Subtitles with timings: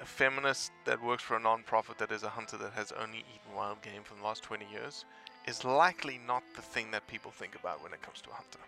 [0.00, 3.56] a feminist that works for a non-profit that is a hunter that has only eaten
[3.56, 5.04] wild game for the last 20 years
[5.46, 8.58] is likely not the thing that people think about when it comes to a hunter.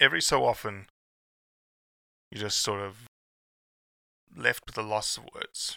[0.00, 0.86] Every so often,
[2.30, 3.06] you're just sort of
[4.34, 5.76] left with a loss of words,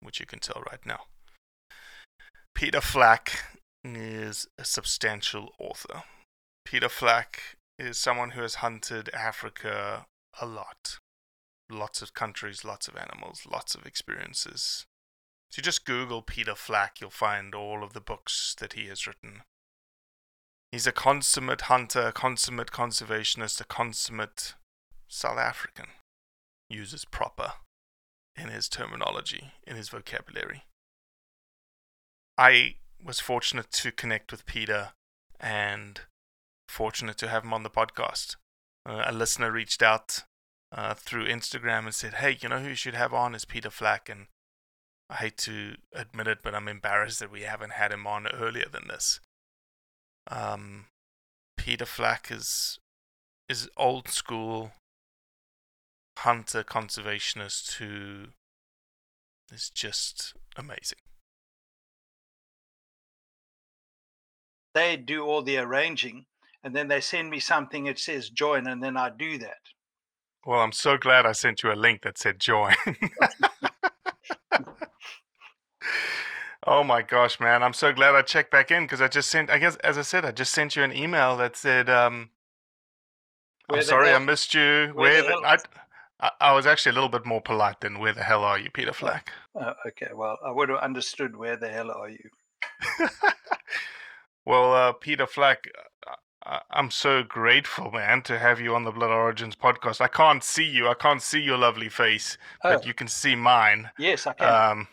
[0.00, 1.02] which you can tell right now.
[2.54, 6.02] Peter Flack is a substantial author.
[6.64, 10.06] Peter Flack is someone who has hunted Africa
[10.40, 10.98] a lot.
[11.70, 14.86] Lots of countries, lots of animals, lots of experiences.
[15.50, 19.06] If you just Google Peter Flack, you'll find all of the books that he has
[19.06, 19.42] written.
[20.70, 24.54] He's a consummate hunter, a consummate conservationist, a consummate
[25.08, 25.86] South African.
[26.70, 27.52] Uses proper
[28.34, 30.64] in his terminology, in his vocabulary.
[32.38, 34.92] I was fortunate to connect with Peter
[35.38, 36.00] and
[36.72, 38.36] fortunate to have him on the podcast.
[38.84, 40.24] Uh, a listener reached out
[40.72, 43.70] uh, through Instagram and said, Hey, you know who you should have on is Peter
[43.70, 44.08] Flack.
[44.08, 44.26] And
[45.10, 48.66] I hate to admit it, but I'm embarrassed that we haven't had him on earlier
[48.72, 49.20] than this.
[50.30, 50.86] Um,
[51.56, 52.78] Peter Flack is
[53.48, 54.72] is old school
[56.18, 58.28] hunter conservationist who
[59.52, 60.98] is just amazing.
[64.74, 66.24] they do all the arranging
[66.64, 69.58] and then they send me something that says join and then i do that
[70.44, 72.74] Well, I'm so glad I sent you a link that said join.
[76.66, 77.62] oh my gosh, man.
[77.62, 80.02] I'm so glad I checked back in because I just sent, I guess, as I
[80.02, 82.30] said, I just sent you an email that said, um,
[83.70, 84.90] I'm sorry I missed you.
[84.94, 85.56] where Where the I,
[86.20, 88.70] I, I was actually a little bit more polite than where the hell are you,
[88.70, 89.30] Peter Flack?
[89.54, 92.28] uh, okay well i would have understood where the hell are you
[94.46, 95.68] well, uh, Peter Flack,
[96.08, 96.14] uh,
[96.70, 100.00] I'm so grateful, man, to have you on the Blood Origins podcast.
[100.00, 100.88] I can't see you.
[100.88, 102.86] I can't see your lovely face, but Oh.
[102.86, 103.90] you can see mine.
[103.98, 104.88] yes i can Um,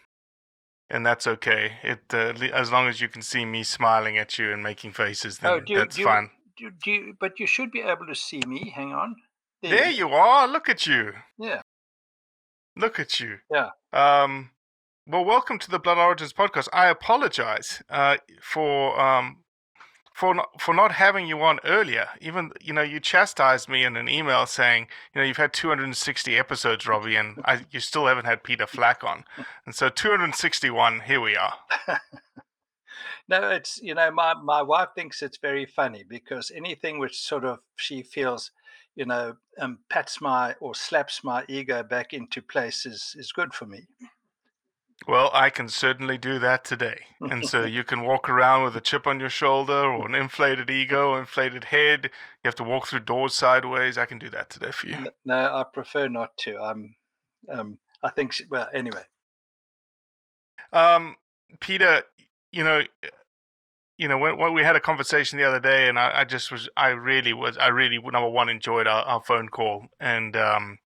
[0.92, 1.78] and that's okay.
[1.84, 5.40] It uh, as long as you can see me smiling at you and making faces,
[5.40, 6.30] then oh do that's do you, fine.
[6.58, 9.16] do, do you, but you should be able to see me hang on
[9.64, 10.48] There you are.
[10.48, 11.14] Look at you.
[11.40, 11.62] yeah
[12.76, 13.40] Look at you.
[13.52, 13.70] Yeah.
[13.92, 14.52] Um.
[15.06, 16.70] Well, welcome to the Blood Origins podcast.
[16.72, 19.38] I apologize uh, for um,
[20.20, 22.10] for not, for not having you on earlier.
[22.20, 26.38] Even you know you chastised me in an email saying you know you've had 260
[26.38, 29.24] episodes, Robbie, and I, you still haven't had Peter Flack on.
[29.66, 31.54] And so 261, here we are.
[33.30, 37.46] no, it's you know my my wife thinks it's very funny because anything which sort
[37.46, 38.52] of she feels
[38.96, 43.54] you know um, pats my or slaps my ego back into place is is good
[43.54, 43.88] for me.
[45.08, 47.00] Well, I can certainly do that today.
[47.22, 50.70] And so you can walk around with a chip on your shoulder or an inflated
[50.70, 52.06] ego, inflated head.
[52.44, 53.98] You have to walk through doors sideways.
[53.98, 55.08] I can do that today for you.
[55.26, 56.58] No, I prefer not to.
[56.60, 56.96] I'm,
[57.52, 59.04] um, I think, well, anyway.
[60.72, 61.16] Um,
[61.60, 62.04] Peter,
[62.52, 62.82] you know,
[63.98, 66.52] you know, when, when we had a conversation the other day, and I, I, just
[66.52, 70.78] was, I really was, I really number one enjoyed our, our phone call, and um,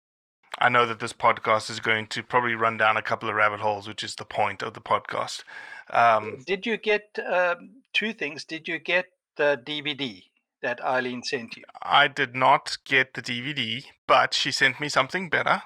[0.62, 3.59] I know that this podcast is going to probably run down a couple of rabbit
[3.59, 5.43] holes, which is the point of the podcast.
[5.91, 8.44] Um, Did you get um, two things?
[8.44, 9.06] Did you get
[9.37, 10.23] the DVD
[10.62, 11.64] that Eileen sent you?
[11.82, 15.62] I did not get the DVD, but she sent me something better.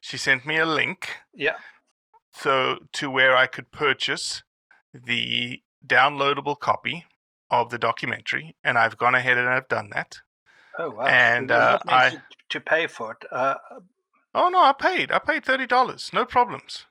[0.00, 1.10] She sent me a link.
[1.32, 1.58] Yeah.
[2.32, 4.42] So to where I could purchase
[4.92, 7.04] the downloadable copy
[7.52, 10.18] of the documentary, and I've gone ahead and I've done that.
[10.76, 11.06] Oh wow!
[11.06, 12.16] And uh, I
[12.48, 13.28] to pay for it.
[13.30, 13.54] Uh,
[14.34, 15.12] Oh no, I paid.
[15.12, 16.10] I paid thirty dollars.
[16.12, 16.86] No problems.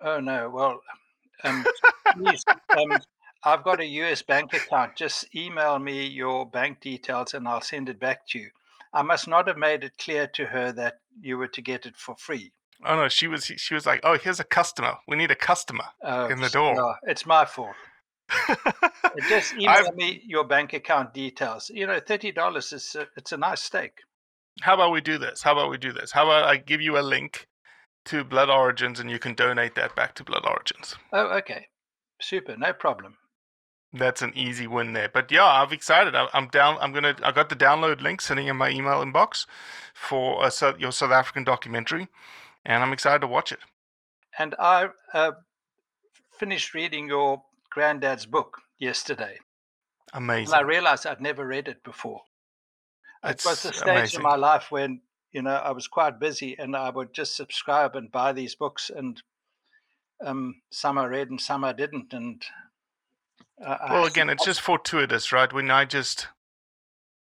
[0.00, 0.50] Oh no.
[0.50, 0.80] Well,
[1.44, 1.64] um,
[2.14, 2.44] please,
[2.76, 2.98] um,
[3.44, 4.96] I've got a US bank account.
[4.96, 8.50] Just email me your bank details and I'll send it back to you.
[8.92, 11.96] I must not have made it clear to her that you were to get it
[11.96, 12.52] for free.
[12.84, 14.94] Oh no, she was she was like, "Oh, here's a customer.
[15.06, 17.76] We need a customer oh, in the door." No, it's my fault.
[19.28, 19.94] Just email I've...
[19.94, 21.70] me your bank account details.
[21.72, 24.00] You know, thirty dollars is a, it's a nice steak
[24.60, 25.42] how about we do this?
[25.42, 26.12] How about we do this?
[26.12, 27.46] How about I give you a link
[28.06, 30.96] to Blood Origins and you can donate that back to Blood Origins?
[31.12, 31.68] Oh, okay.
[32.20, 32.56] Super.
[32.56, 33.16] No problem.
[33.92, 35.08] That's an easy win there.
[35.08, 36.14] But yeah, I'm excited.
[36.14, 36.78] I'm down.
[36.80, 37.16] I'm gonna.
[37.24, 39.46] I got the download link sitting in my email inbox
[39.94, 42.06] for a, your South African documentary,
[42.64, 43.58] and I'm excited to watch it.
[44.38, 45.32] And I uh,
[46.38, 49.38] finished reading your granddad's book yesterday.
[50.12, 50.54] Amazing.
[50.54, 52.22] And I realized I'd never read it before.
[53.24, 54.20] It was the stage amazing.
[54.20, 55.00] in my life when
[55.32, 58.90] you know I was quite busy, and I would just subscribe and buy these books,
[58.94, 59.22] and
[60.24, 62.12] um, some I read and some I didn't.
[62.12, 62.42] And
[63.64, 65.52] uh, well, again, it's just fortuitous, right?
[65.52, 66.28] When I just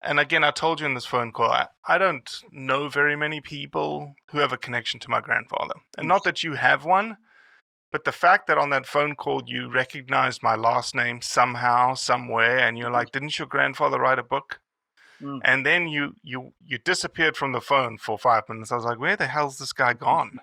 [0.03, 3.41] and again, I told you in this phone call, I, I don't know very many
[3.41, 7.17] people who have a connection to my grandfather, and not that you have one.
[7.91, 12.59] But the fact that on that phone call you recognized my last name somehow, somewhere,
[12.59, 14.61] and you're like, didn't your grandfather write a book?
[15.23, 15.41] Mm.
[15.45, 18.71] And then you you you disappeared from the phone for five minutes.
[18.71, 20.41] I was like, where the hell's this guy gone?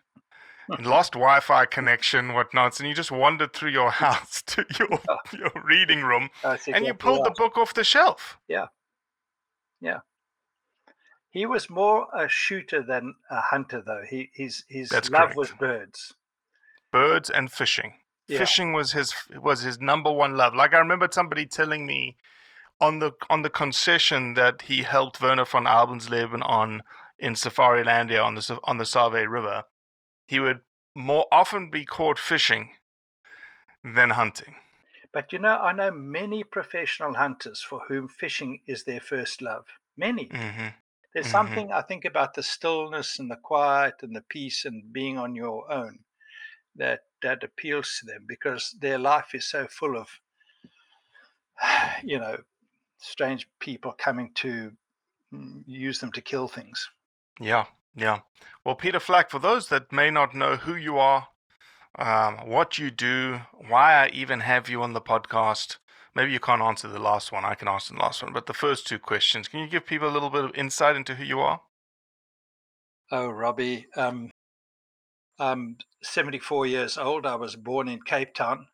[0.79, 5.17] lost Wi-Fi connection, whatnot, and you just wandered through your house to your oh.
[5.31, 8.37] your reading room, and you pulled the book off the shelf.
[8.47, 8.67] Yeah,
[9.81, 9.99] yeah.
[11.29, 14.03] He was more a shooter than a hunter, though.
[14.09, 15.37] He his his That's love correct.
[15.37, 16.13] was birds,
[16.91, 17.93] birds and fishing.
[18.27, 18.39] Yeah.
[18.39, 20.55] Fishing was his was his number one love.
[20.55, 22.17] Like I remember somebody telling me
[22.81, 26.81] on the on the concession that he helped Werner von Alvensleben on
[27.17, 29.63] in Safarilandia on the on the Save River,
[30.27, 30.61] he would
[30.95, 32.71] more often be caught fishing
[33.83, 34.55] than hunting.
[35.13, 39.65] But you know, I know many professional hunters for whom fishing is their first love.
[39.95, 40.27] Many.
[40.27, 40.67] Mm-hmm.
[41.13, 41.31] There's mm-hmm.
[41.31, 45.33] something I think about the stillness and the quiet and the peace and being on
[45.33, 45.99] your own
[46.75, 50.09] that that appeals to them because their life is so full of
[52.03, 52.37] you know
[53.05, 54.71] strange people coming to
[55.33, 56.89] mm, use them to kill things.
[57.39, 58.19] Yeah, yeah.
[58.63, 61.27] Well, Peter Flack, for those that may not know who you are,
[61.97, 65.77] um, what you do, why I even have you on the podcast,
[66.13, 67.45] maybe you can't answer the last one.
[67.45, 68.33] I can answer the last one.
[68.33, 71.15] But the first two questions, can you give people a little bit of insight into
[71.15, 71.61] who you are?
[73.11, 74.31] Oh, Robbie, um,
[75.37, 77.25] I'm 74 years old.
[77.25, 78.67] I was born in Cape Town.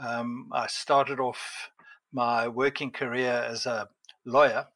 [0.00, 1.70] Um, I started off
[2.16, 3.86] my working career as a
[4.24, 4.66] lawyer,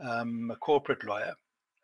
[0.00, 1.34] um, a corporate lawyer.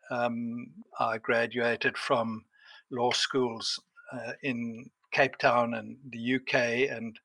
[0.09, 2.45] Um, I graduated from
[2.89, 3.79] law schools
[4.11, 6.55] uh, in Cape Town and the UK,
[6.89, 7.19] and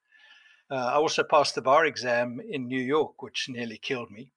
[0.70, 4.30] uh, I also passed the bar exam in New York, which nearly killed me.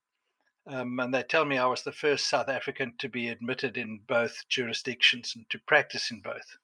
[0.65, 3.99] Um, and they tell me I was the first South African to be admitted in
[4.07, 6.55] both jurisdictions and to practice in both.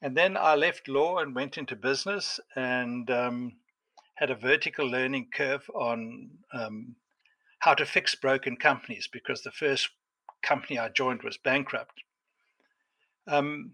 [0.00, 3.56] And then I left law and went into business and um,
[4.18, 6.96] had a vertical learning curve on um,
[7.60, 9.90] how to fix broken companies because the first
[10.42, 12.02] company I joined was bankrupt.
[13.28, 13.72] Um,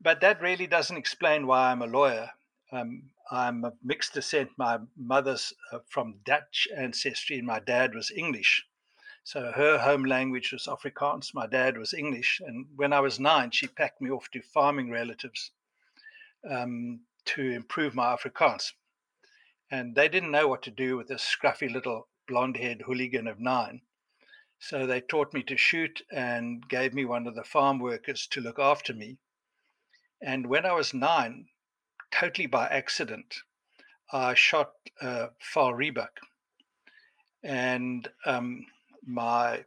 [0.00, 2.30] but that really doesn't explain why I'm a lawyer.
[2.72, 4.50] Um, I'm of mixed descent.
[4.56, 8.64] My mother's uh, from Dutch ancestry, and my dad was English.
[9.24, 11.34] So her home language was Afrikaans.
[11.34, 12.40] My dad was English.
[12.46, 15.50] And when I was nine, she packed me off to farming relatives
[16.48, 18.72] um, to improve my Afrikaans.
[19.70, 23.40] And they didn't know what to do with this scruffy little blonde haired hooligan of
[23.40, 23.82] nine.
[24.58, 28.40] So they taught me to shoot and gave me one of the farm workers to
[28.40, 29.18] look after me.
[30.20, 31.46] And when I was nine,
[32.10, 33.36] totally by accident,
[34.12, 36.18] I shot a vaal rhebok.
[37.42, 38.66] And um,
[39.06, 39.64] my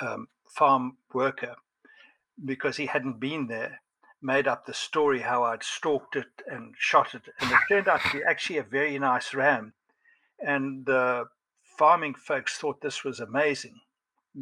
[0.00, 1.56] um, farm worker,
[2.42, 3.80] because he hadn't been there,
[4.22, 7.22] made up the story how I'd stalked it and shot it.
[7.40, 9.72] And it turned out to be actually a very nice ram.
[10.38, 11.24] And the
[11.78, 13.80] farming folks thought this was amazing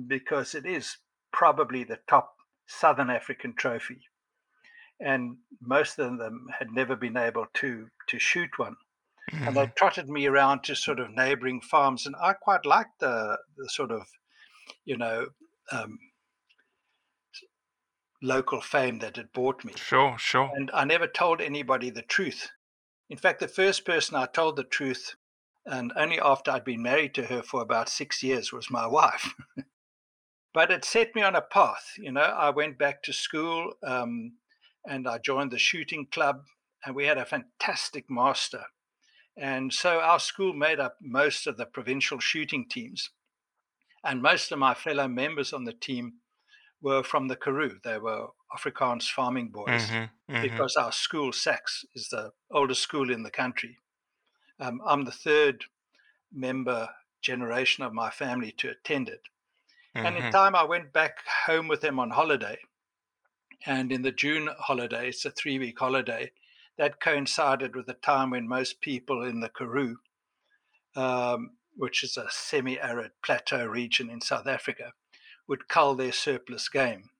[0.07, 0.99] because it is
[1.33, 2.35] probably the top
[2.67, 4.03] Southern African trophy.
[5.01, 8.77] And most of them had never been able to, to shoot one.
[9.33, 9.47] Mm-hmm.
[9.49, 9.73] And they mm-hmm.
[9.77, 12.05] trotted me around to sort of neighboring farms.
[12.07, 14.03] And I quite liked the, the sort of,
[14.85, 15.29] you know,
[15.73, 15.99] um,
[18.23, 19.73] local fame that it brought me.
[19.77, 20.51] Sure, sure.
[20.55, 22.51] And I never told anybody the truth.
[23.09, 25.17] In fact, the first person I told the truth,
[25.67, 29.35] and only after I'd been married to her for about six years, was my wife.
[30.55, 31.95] but it set me on a path.
[31.99, 34.33] You know, I went back to school um,
[34.87, 36.43] and I joined the shooting club,
[36.85, 38.65] and we had a fantastic master.
[39.37, 43.11] And so our school made up most of the provincial shooting teams.
[44.05, 46.15] And most of my fellow members on the team
[46.83, 47.79] were from the Karoo.
[47.85, 50.43] They were Afrikaans farming boys mm-hmm, mm-hmm.
[50.43, 53.79] because our school, SACS, is the oldest school in the country.
[54.59, 55.65] Um, I'm the third
[56.33, 56.89] member
[57.23, 59.23] generation of my family to attend it.
[59.97, 60.07] Mm-hmm.
[60.07, 60.33] And in mm-hmm.
[60.33, 62.59] time, I went back home with them on holiday.
[63.67, 66.33] And in the June holiday, it's a three week holiday,
[66.79, 69.97] that coincided with the time when most people in the Karoo,
[70.97, 74.93] um, which is a semi arid plateau region in South Africa,
[75.51, 77.11] would cull their surplus game.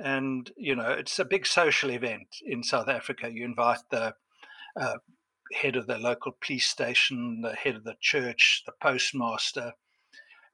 [0.00, 3.30] And, you know, it's a big social event in South Africa.
[3.32, 4.14] You invite the
[4.78, 4.98] uh,
[5.54, 9.72] head of the local police station, the head of the church, the postmaster,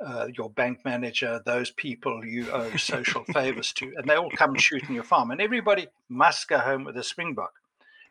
[0.04, 4.50] uh, your bank manager, those people you owe social favors to, and they all come
[4.50, 5.32] and shoot in your farm.
[5.32, 7.52] And everybody must go home with a springbok.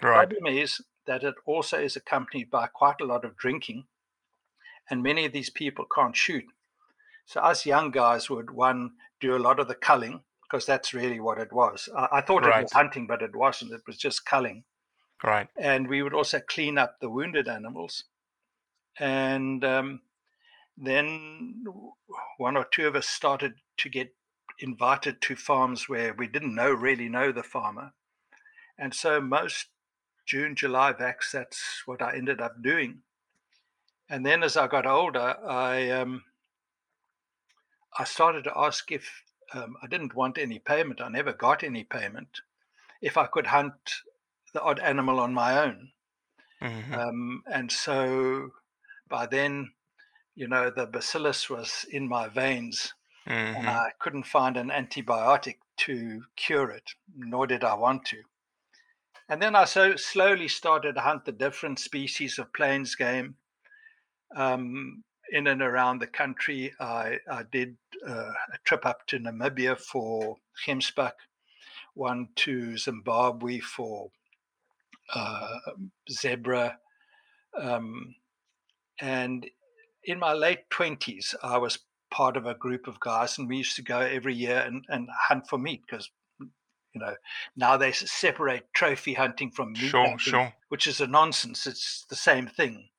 [0.02, 0.28] Right.
[0.28, 3.86] The problem is that it also is accompanied by quite a lot of drinking,
[4.90, 6.44] and many of these people can't shoot.
[7.26, 11.20] So us young guys would one do a lot of the culling because that's really
[11.20, 11.90] what it was.
[11.98, 12.60] I, I thought right.
[12.60, 13.72] it was hunting, but it wasn't.
[13.72, 14.64] It was just culling.
[15.24, 15.48] Right.
[15.58, 18.04] And we would also clean up the wounded animals,
[19.00, 20.02] and um,
[20.78, 21.64] then
[22.38, 24.14] one or two of us started to get
[24.60, 27.94] invited to farms where we didn't know really know the farmer,
[28.78, 29.68] and so most
[30.26, 33.02] June, July vax, that's what I ended up doing.
[34.10, 36.24] And then as I got older, I um,
[37.98, 39.24] I started to ask if
[39.54, 41.02] um, I didn't want any payment.
[41.02, 42.42] I never got any payment.
[43.02, 43.74] If I could hunt
[44.54, 45.92] the odd animal on my own.
[46.62, 46.94] Mm-hmm.
[46.94, 48.50] Um, and so
[49.10, 49.72] by then,
[50.36, 52.94] you know, the bacillus was in my veins
[53.28, 53.56] mm-hmm.
[53.58, 58.18] and I couldn't find an antibiotic to cure it, nor did I want to.
[59.28, 63.36] And then I so slowly started to hunt the different species of plains game.
[64.36, 66.74] Um, in and around the country.
[66.80, 67.78] I, I did
[68.08, 71.14] uh, a trip up to Namibia for Gemsbok,
[71.94, 74.10] one to Zimbabwe for
[75.14, 75.58] uh,
[76.12, 76.78] zebra.
[77.60, 78.16] Um,
[79.00, 79.50] and
[80.04, 81.80] in my late 20s, I was
[82.12, 85.10] part of a group of guys, and we used to go every year and, and
[85.28, 87.16] hunt for meat because you know
[87.58, 90.54] now they separate trophy hunting from meat sure, hunting, sure.
[90.70, 91.68] which is a nonsense.
[91.68, 92.90] It's the same thing.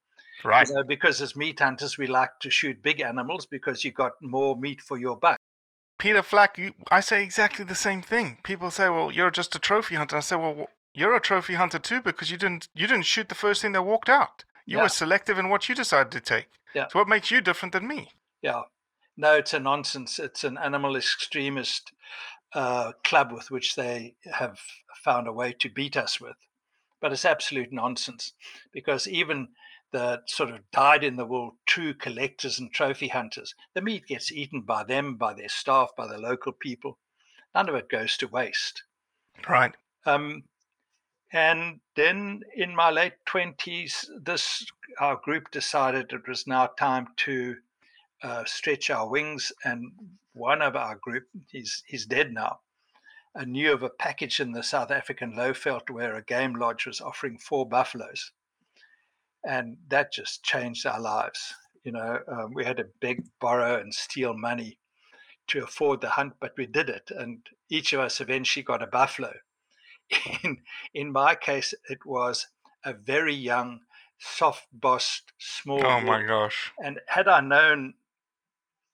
[0.44, 0.68] Right.
[0.68, 4.12] You know, because as meat hunters, we like to shoot big animals because you got
[4.20, 5.38] more meat for your buck.
[5.98, 8.38] Peter Flack, you, I say exactly the same thing.
[8.42, 11.78] People say, "Well, you're just a trophy hunter." I say, "Well, you're a trophy hunter
[11.78, 14.44] too because you didn't you didn't shoot the first thing that walked out.
[14.66, 14.82] You yeah.
[14.82, 16.48] were selective in what you decided to take.
[16.74, 16.88] Yeah.
[16.88, 18.10] So what makes you different than me?"
[18.42, 18.62] Yeah.
[19.16, 20.18] No, it's a nonsense.
[20.18, 21.92] It's an animal extremist
[22.52, 24.58] uh, club with which they have
[25.02, 26.36] found a way to beat us with.
[27.00, 28.32] But it's absolute nonsense
[28.72, 29.48] because even
[29.96, 33.54] the sort of dyed in the wool true collectors and trophy hunters.
[33.72, 36.98] The meat gets eaten by them, by their staff, by the local people.
[37.54, 38.82] None of it goes to waste.
[39.48, 39.74] Right.
[40.04, 40.44] Um,
[41.32, 44.66] and then in my late 20s, this
[45.00, 47.56] our group decided it was now time to
[48.22, 49.50] uh, stretch our wings.
[49.64, 49.92] And
[50.34, 52.60] one of our group, he's, he's dead now,
[53.34, 57.00] I knew of a package in the South African Lowveld where a game lodge was
[57.00, 58.32] offering four buffaloes.
[59.46, 61.54] And that just changed our lives.
[61.84, 64.78] You know, um, we had to beg, borrow, and steal money
[65.48, 67.10] to afford the hunt, but we did it.
[67.16, 69.34] And each of us eventually got a buffalo.
[70.42, 70.58] In,
[70.94, 72.48] in my case, it was
[72.84, 73.80] a very young,
[74.18, 75.84] soft bossed, small.
[75.84, 76.28] Oh my bull.
[76.28, 76.72] gosh.
[76.78, 77.94] And had I known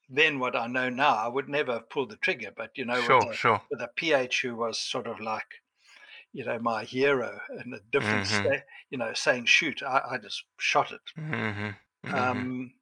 [0.09, 2.51] then what I know now, I would never have pulled the trigger.
[2.55, 3.61] But you know, Sure, with, a, sure.
[3.71, 5.47] with a PH who was sort of like,
[6.33, 8.27] you know, my hero and a different, Mhm.
[8.27, 11.01] sta- you know, saying shoot, I, I just shot it.
[11.17, 12.13] Mm-hmm.
[12.13, 12.73] Um,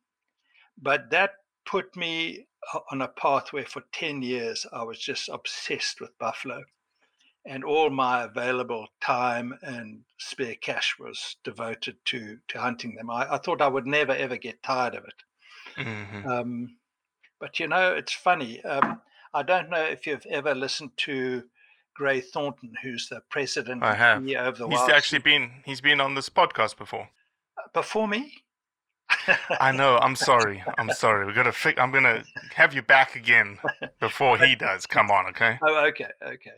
[0.78, 2.48] but that put me
[2.92, 6.66] on a pathway for 10 years I was just obsessed with buffalo.
[7.46, 13.10] And all my available time and spare cash was devoted to, to hunting them.
[13.12, 15.24] I, I thought I would never, ever get tired of it.
[15.76, 16.78] hmm Um,
[17.40, 18.64] but you know, it's funny.
[18.64, 19.02] Um,
[19.34, 21.50] I don't know if you've ever listened to
[21.96, 24.24] Gray Thornton, who's the president I have.
[24.24, 27.10] CEO of the He's Wild actually been he's been on this podcast before.
[27.74, 28.44] before me.
[29.60, 29.98] I know.
[29.98, 30.64] I'm sorry.
[30.78, 31.26] I'm sorry.
[31.26, 32.24] We're gonna fi- I'm gonna
[32.56, 33.60] have you back again
[34.00, 34.86] before he does.
[34.86, 35.60] Come on, okay?
[35.62, 36.52] Oh, okay, okay.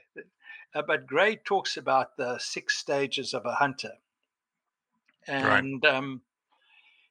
[0.76, 3.94] Uh, but Gray talks about the six stages of a hunter.
[5.28, 6.22] And, um,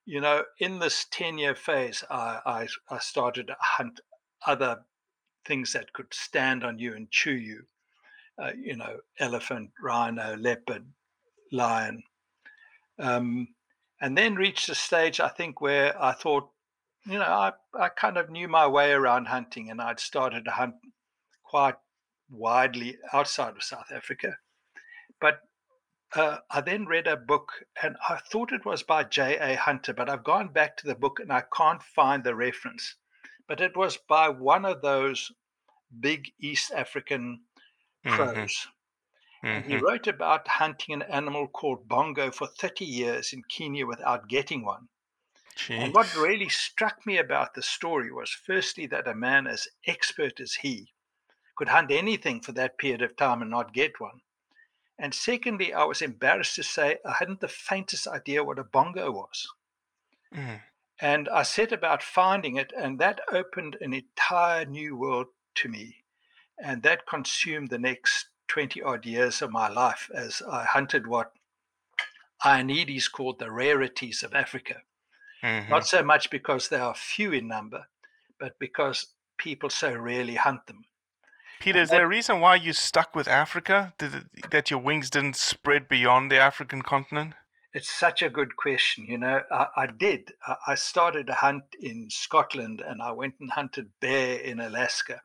[0.04, 4.00] you know, in this 10 year phase, I, I, I started to hunt
[4.46, 4.80] other
[5.46, 7.66] things that could stand on you and chew you.
[8.38, 10.86] Uh, you know, elephant, rhino, leopard,
[11.52, 12.02] lion.
[12.98, 13.48] Um,
[14.00, 16.48] and then reached a stage, I think, where I thought,
[17.06, 20.50] you know, I, I kind of knew my way around hunting and I'd started to
[20.50, 20.74] hunt
[21.44, 21.76] quite
[22.30, 24.38] widely outside of South Africa.
[25.20, 25.40] But
[26.14, 29.56] uh, I then read a book and I thought it was by J.A.
[29.56, 32.96] Hunter, but I've gone back to the book and I can't find the reference.
[33.46, 35.30] But it was by one of those
[36.00, 37.42] big East African
[38.04, 38.48] Mhm.
[39.52, 39.78] And he mhm.
[39.78, 44.88] wrote about hunting an animal called bongo for 30 years in Kenya without getting one.
[45.76, 50.40] And what really struck me about the story was firstly that a man as expert
[50.40, 50.94] as he
[51.56, 54.22] could hunt anything for that period of time and not get one.
[54.98, 59.10] And secondly, I was embarrassed to say I hadn't the faintest idea what a bongo
[59.12, 59.46] was.
[60.32, 60.62] Mm.
[61.02, 66.01] And I set about finding it, and that opened an entire new world to me.
[66.62, 71.32] And that consumed the next 20 odd years of my life as I hunted what
[72.44, 74.82] Ionides called the rarities of Africa.
[75.42, 75.68] Mhm.
[75.68, 77.88] Not so much because they are few in number,
[78.38, 80.84] but because people so rarely hunt them.
[81.60, 83.94] Peter, and is there a reason why you stuck with Africa?
[83.98, 87.34] Did it, that your wings didn't spread beyond the African continent?
[87.72, 89.06] It's such a good question.
[89.06, 90.32] You know, I, I did.
[90.46, 95.22] I, I started to hunt in Scotland and I went and hunted bear in Alaska.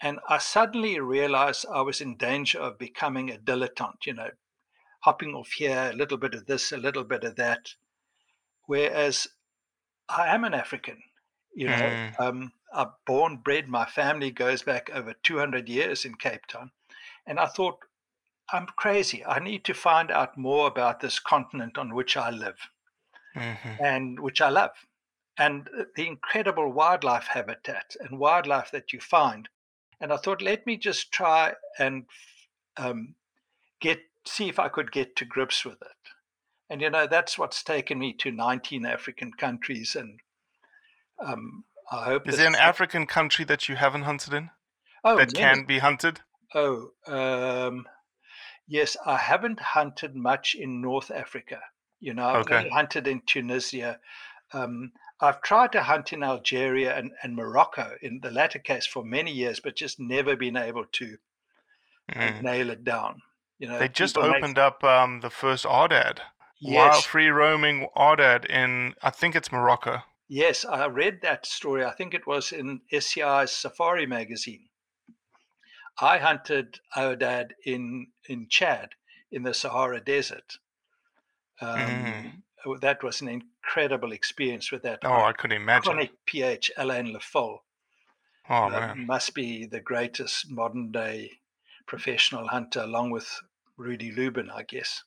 [0.00, 4.30] And I suddenly realized I was in danger of becoming a dilettante, you know,
[5.02, 7.74] hopping off here, a little bit of this, a little bit of that.
[8.66, 9.28] Whereas
[10.08, 11.02] I am an African,
[11.54, 12.16] you know, Mm.
[12.18, 16.72] um, I'm born, bred, my family goes back over 200 years in Cape Town.
[17.26, 17.84] And I thought,
[18.52, 19.24] I'm crazy.
[19.24, 22.70] I need to find out more about this continent on which I live
[23.34, 24.86] hmm and which I love,
[25.36, 29.48] and uh, the incredible wildlife habitat and wildlife that you find.
[30.00, 32.04] And I thought, let me just try and
[32.76, 33.14] um,
[33.80, 36.10] get see if I could get to grips with it.
[36.70, 40.20] And you know, that's what's taken me to 19 African countries, and
[41.24, 42.28] um, I hope.
[42.28, 44.50] Is there an African country that you haven't hunted in
[45.04, 45.38] oh, that many.
[45.38, 46.20] can be hunted?
[46.54, 47.86] Oh, um,
[48.66, 51.60] yes, I haven't hunted much in North Africa.
[52.00, 52.68] You know, I've Okay.
[52.70, 53.98] hunted in Tunisia.
[54.52, 59.04] Um, I've tried to hunt in Algeria and, and Morocco in the latter case for
[59.04, 61.16] many years, but just never been able to
[62.14, 62.42] uh, Mm.
[62.42, 63.20] nail it down.
[63.58, 66.20] You know, They just people make- opened up um, the first Aoudad,
[66.62, 70.02] wild free roaming Aoudad in I think it's Morocco.
[70.28, 71.84] yes, I read that story.
[71.84, 74.68] I think it was in SCI's Safari magazine.
[76.00, 78.90] I hunted Aoudad in in Chad
[79.32, 80.58] in the Sahara Desert.
[81.60, 82.42] Um, Mm.
[82.76, 85.92] That was an incredible experience with that Oh, I could imagine.
[85.92, 87.58] iconic PH Alain Lefol.
[88.50, 89.06] Oh uh, man.
[89.06, 91.30] must be the greatest modern day
[91.86, 93.40] professional hunter, along with
[93.76, 95.04] Rudy Lubin, I guess.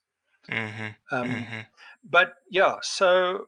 [0.49, 1.59] hmm Um, hmm
[2.03, 3.45] But yeah, so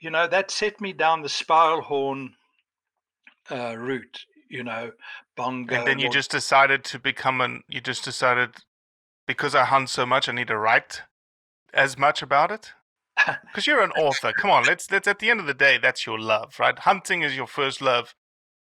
[0.00, 2.34] you know that set me down the spiral horn
[3.50, 4.26] uh, route.
[4.48, 4.92] You know,
[5.36, 5.76] bongo.
[5.76, 7.64] And then you or- just decided to become an.
[7.68, 8.50] You just decided
[9.26, 11.02] because I hunt so much, I need to write
[11.72, 12.72] as much about it.
[13.44, 14.32] Because you're an author.
[14.32, 15.06] Come on, let's let's.
[15.06, 16.78] At the end of the day, that's your love, right?
[16.78, 18.14] Hunting is your first love.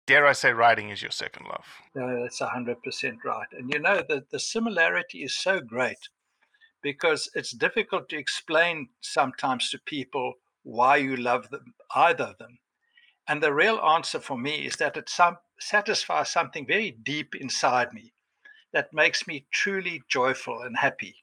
[0.07, 1.65] dare I say, writing is your second love.
[1.95, 3.47] No, that's hundred percent right.
[3.51, 6.09] And you know the the similarity is so great
[6.81, 12.59] because it's difficult to explain sometimes to people why you love them, either of them.
[13.27, 17.93] And the real answer for me is that it some, satisfies something very deep inside
[17.93, 18.13] me
[18.73, 21.15] that makes me truly joyful and happy.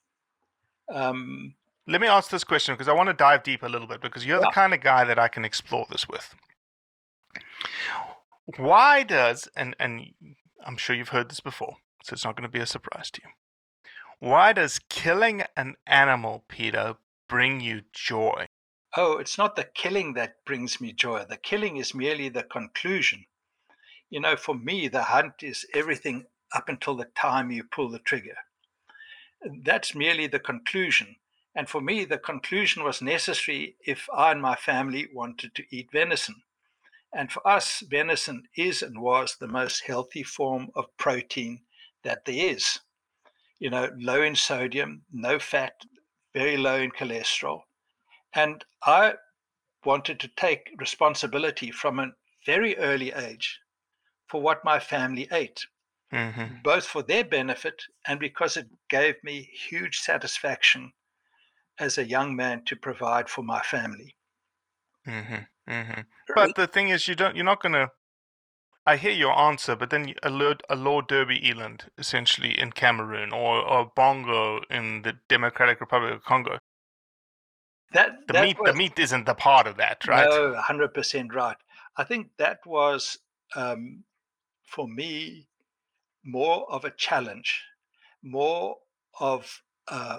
[0.92, 1.54] Um,
[1.88, 4.26] Let me ask this question because I want to dive deep a little bit because
[4.26, 6.34] you're the kind of guy that I can explore this with.
[8.56, 10.12] Why does and and
[10.64, 13.22] I'm sure you've heard this before, so it's not going to be a surprise to
[13.24, 13.30] you.
[14.20, 16.96] Why does killing an animal, Peter,
[17.28, 18.46] bring you joy?
[18.96, 21.24] oh, it's not the killing that brings me joy.
[21.28, 23.26] The killing is merely the conclusion.
[24.10, 27.98] You know, for me, the hunt is everything up until the time you pull the
[27.98, 28.36] trigger.
[29.62, 31.16] That's merely the conclusion.
[31.58, 35.90] And for me, the conclusion was necessary if I and my family wanted to eat
[35.90, 36.44] venison.
[37.12, 41.64] And for us, venison is and was the most healthy form of protein
[42.04, 42.78] that there is.
[43.58, 45.72] You know, low in sodium, no fat,
[46.32, 47.62] very low in cholesterol.
[48.32, 49.14] And I
[49.84, 52.12] wanted to take responsibility from a
[52.46, 53.58] very early age
[54.28, 55.66] for what my family ate,
[56.12, 56.62] Mm-hmm.
[56.62, 60.92] both for their benefit and because it gave me huge satisfaction
[61.78, 64.16] as a young man to provide for my family.
[65.06, 65.72] Mm-hmm.
[65.72, 66.00] Mm-hmm.
[66.34, 67.36] But the thing is, you don't.
[67.36, 67.90] You're not going to.
[68.86, 72.72] I hear your answer, but then you- a Lord, a Lord Derby Eland, essentially in
[72.72, 76.58] Cameroon, or, or Bongo in the Democratic Republic of Congo.
[77.92, 80.28] That, The that meat, was, the meat isn't the part of that, right?
[80.28, 81.56] No, 100% right.
[81.98, 83.18] I think that was,
[83.54, 84.04] um,
[84.64, 85.48] for me,
[86.24, 87.62] more of a challenge,
[88.22, 88.76] more
[89.20, 90.18] of uh,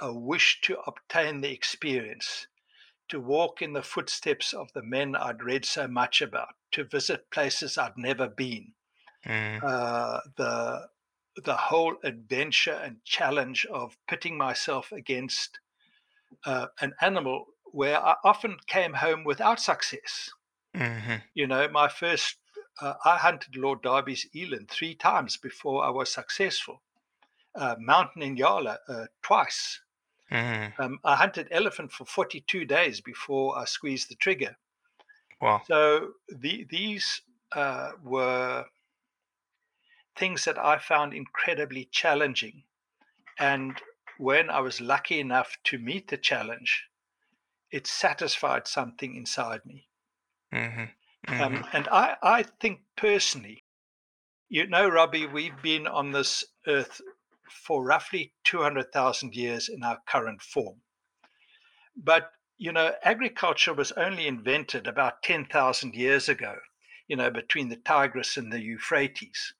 [0.00, 2.46] a wish to obtain the experience,
[3.08, 7.30] to walk in the footsteps of the men I'd read so much about, to visit
[7.30, 8.74] places I'd never been.
[9.24, 10.88] Mm, Uh, the
[11.44, 15.60] the whole adventure and challenge of pitting myself against
[16.44, 20.30] uh, an animal where I often came home without success.
[20.74, 21.20] mhm.
[21.34, 22.38] You know, my first,
[22.80, 26.82] uh, I hunted Lord Derby's eland three times before I was successful.
[27.54, 29.82] Uh, mountain nyala uh, twice.
[30.30, 30.72] Mhm.
[30.78, 34.58] Um, I hunted elephant for 42 days before I squeezed the trigger.
[35.40, 35.62] Wow.
[35.62, 38.66] So the, these uh, were
[40.14, 42.62] things that I found incredibly challenging.
[43.38, 43.82] And
[44.18, 46.88] when I was lucky enough to meet the challenge,
[47.70, 49.90] it satisfied something inside me.
[50.52, 50.88] mhm.
[51.38, 51.64] Um, Mhm.
[51.72, 53.64] and I, I think personally,
[54.48, 57.00] you know, Robbie, we've been on this earth
[57.50, 60.82] for roughly 200,000 years in our current form.
[61.96, 66.56] But, you know, agriculture was only invented about 10,000 years ago,
[67.08, 69.54] you know, between the Tigris and the Euphrates.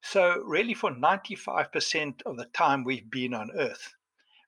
[0.00, 3.94] So, really, for 95% of the time we've been on earth,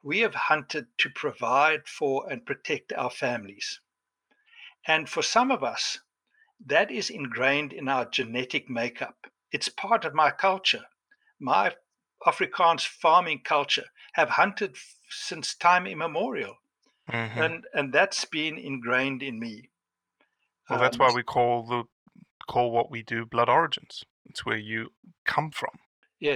[0.03, 3.81] we have hunted to provide for and protect our families.
[4.87, 5.99] And for some of us,
[6.65, 9.27] that is ingrained in our genetic makeup.
[9.53, 10.87] It's part of my culture.
[11.39, 11.75] My
[12.27, 16.59] Afrikaans farming culture have hunted f- since time immemorial,
[17.09, 17.51] Mhm.
[17.51, 19.71] and and that's been ingrained in me.
[20.69, 21.85] Well, that's Um, why we call the
[22.49, 24.05] call what we do blood origins.
[24.27, 24.91] It's where you
[25.25, 25.81] come from.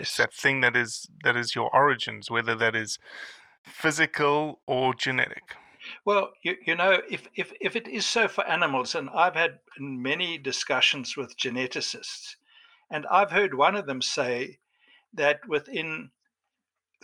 [0.03, 2.99] It's yes, that thing that is that is your origins, whether that is
[3.65, 5.57] physical or genetic.
[6.05, 9.61] Well, you, you know, if, if, if it is so for animals, and I've had
[9.79, 12.37] many discussions with geneticists,
[12.91, 14.61] and I've heard one of them say
[15.15, 16.11] that within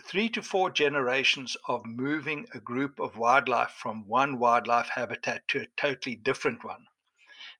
[0.03, 5.61] three to four generations of moving a group of wildlife from one wildlife habitat to
[5.61, 6.87] a totally different one,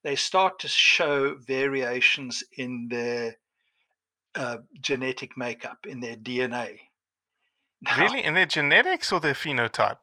[0.03, 3.37] they start to show variations in their
[4.35, 6.79] uh, genetic makeup, in their DNA.
[7.83, 9.97] Now, Really, in their genetics or their phenotype?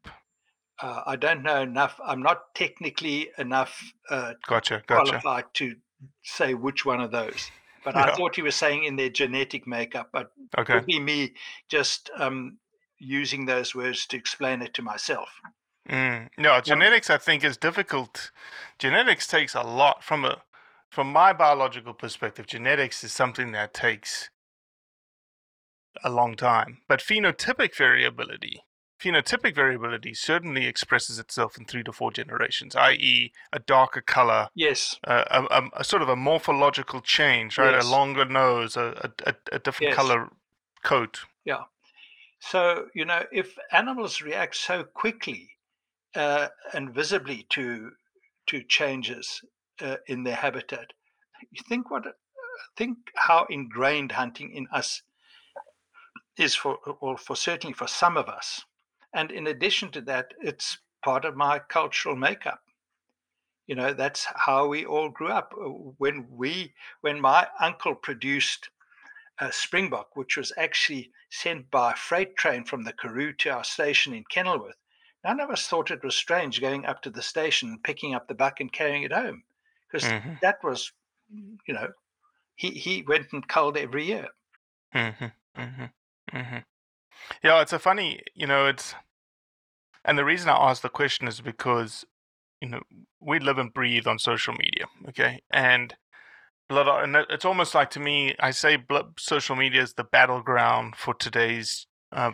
[0.81, 2.01] uh, I don't know enough.
[2.05, 5.11] I'm not technically enough uh, Gotcha, gotcha.
[5.11, 5.77] qualified to
[6.23, 7.51] say which one of those.
[7.93, 8.13] But Yeah.
[8.13, 10.75] I thought he was saying in their genetic makeup, but it Okay.
[10.75, 11.33] could be me
[11.69, 12.59] just um,
[12.99, 15.31] using those words to explain it to myself.
[15.89, 16.29] Mm.
[16.37, 18.31] No, genetics I think is difficult.
[18.79, 20.43] Genetics takes a lot from a
[20.91, 22.47] from my biological perspective.
[22.47, 24.29] Genetics is something that takes
[26.05, 26.83] a long time.
[26.89, 28.65] But phenotypic variability,
[28.99, 34.99] phenotypic variability certainly expresses itself in three to four generations, i.e., a darker color, Yes,
[35.07, 37.75] uh, a, a, a sort of a morphological change, right?
[37.75, 37.87] Yes.
[37.87, 39.13] A longer nose, a,
[39.53, 39.97] a, different Yes.
[39.97, 40.31] color
[40.83, 41.21] coat.
[41.45, 41.65] Yeah.
[42.41, 45.51] So, you know, if animals react so quickly
[46.15, 47.93] uh, and visibly to
[48.47, 49.43] to changes
[49.83, 50.93] uh, in their habitat,
[51.51, 52.05] you think what
[52.77, 55.03] think how ingrained hunting in us
[56.37, 58.65] is for or for certainly for some of us
[59.19, 62.63] and in addition to that it's part of my cultural makeup
[63.67, 68.71] you know that's how we all grew up uh, when we when my uncle produced
[69.41, 73.65] a springbok which was actually sent by a freight train from the karoo to our
[73.65, 74.79] station in kenilworth
[75.25, 78.29] none of us thought it was strange going up to the station and picking up
[78.29, 79.43] the buck and carrying it home
[79.87, 80.35] because mm-hmm.
[80.43, 80.93] that was
[81.67, 81.89] you know
[82.55, 84.29] he he went and culled every year
[84.95, 85.25] mm-hmm.
[85.61, 86.37] Mm-hmm.
[86.37, 86.59] mm-hmm.
[87.43, 88.95] yeah it's a funny you know it's
[90.09, 92.05] and the reason i ask the question is because
[92.61, 92.81] you know
[93.21, 95.43] we live and breathe on social media okay?
[95.51, 95.95] And
[96.69, 98.77] blood and it's almost like to me i say
[99.19, 102.33] social media is the battleground for today's uh,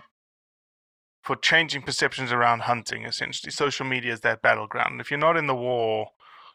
[1.24, 3.50] for changing perceptions around hunting essentially.
[3.50, 4.92] Social media is that battleground.
[4.92, 6.08] And if you're not in the war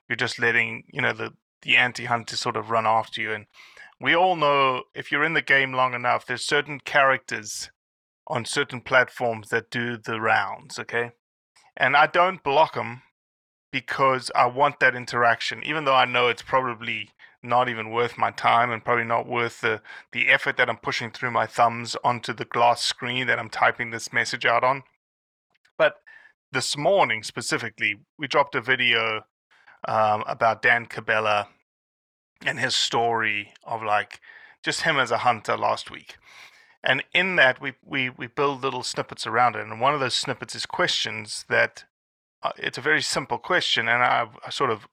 [0.07, 3.33] you're just letting you know the the anti hunters sort of run after you.
[3.33, 3.47] And
[3.99, 7.71] we all know if you're in the game long enough there's certain characters
[8.29, 11.11] on certain platforms that do the rounds okay
[11.75, 13.01] and i don't block them
[13.71, 17.11] because I want that interaction, even though I know it's probably
[17.41, 21.11] not even worth my time and probably not worth the, the effort that I'm pushing
[21.11, 24.83] through my thumbs onto the glass screen that I'm typing this message out on.
[25.77, 25.95] But
[26.51, 29.21] this morning specifically, we dropped a video
[29.87, 31.47] um, about Dan Cabela
[32.45, 34.19] and his story of like
[34.63, 36.17] just him as a hunter last week.
[36.83, 39.61] And in that, we, we, we build little snippets around it.
[39.61, 41.83] And one of those snippets is questions that
[42.41, 44.87] uh, it's a very simple question, and I've sort of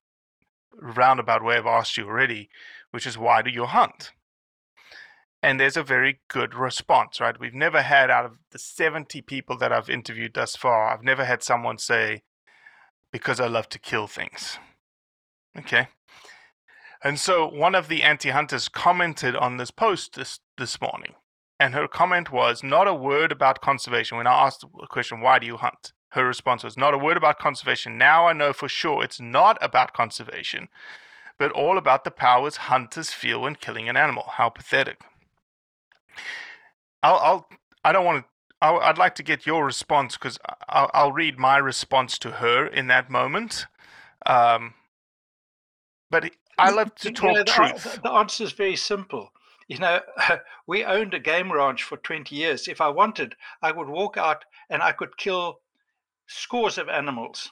[0.72, 2.48] roundabout way of asked you already,
[2.90, 4.12] which is why do you hunt?
[5.42, 7.38] And there's a very good response, right?
[7.38, 11.24] We've never had out of the 70 people that I've interviewed thus far, I've never
[11.24, 12.22] had someone say,
[13.12, 14.58] because I love to kill things.
[15.56, 15.88] Okay.
[17.04, 21.14] And so one of the anti hunters commented on this post this, this morning.
[21.58, 24.18] And her comment was not a word about conservation.
[24.18, 25.92] When I asked the question, why do you hunt?
[26.10, 27.98] Her response was, Not a word about conservation.
[27.98, 30.68] Now I know for sure it's not about conservation,
[31.38, 34.24] but all about the powers hunters feel when killing an animal.
[34.32, 35.02] How pathetic.
[37.02, 37.48] I'll, I'll
[37.84, 38.30] I don't want to.
[38.62, 40.38] i would like to get your response because
[40.68, 43.66] I'll, I'll, read my response to her in that moment.
[44.24, 44.74] Um,
[46.10, 48.00] but I love to talk know, the, truth.
[48.02, 49.32] The answer is very simple.
[49.68, 50.00] You know,
[50.66, 52.68] we owned a game ranch for 20 years.
[52.68, 55.60] If I wanted, I would walk out and I could kill
[56.26, 57.50] scores of animals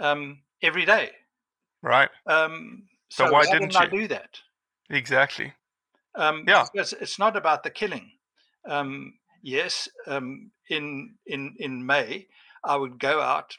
[0.00, 1.10] um, every day.
[1.82, 2.10] Right.
[2.26, 4.38] Um, so, so why, didn't, didn't I do that?
[4.90, 5.52] Exactly.
[6.14, 6.66] Um, yeah.
[6.72, 8.10] Because it's not about the killing.
[8.68, 12.26] Um, yes, um, in in in May,
[12.64, 13.56] I would go out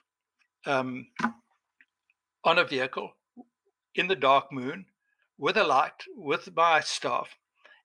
[0.65, 1.07] um,
[2.43, 3.13] on a vehicle
[3.95, 4.86] in the dark moon
[5.38, 7.38] with a light with my staff,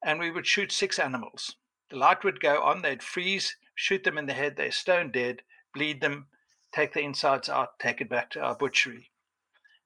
[0.05, 1.57] and we would shoot six animals.
[1.91, 5.43] The light would go on, they'd freeze, shoot them in the head, they're stone dead,
[5.75, 6.27] bleed them,
[6.73, 9.11] take the insides out, take it back to our butchery.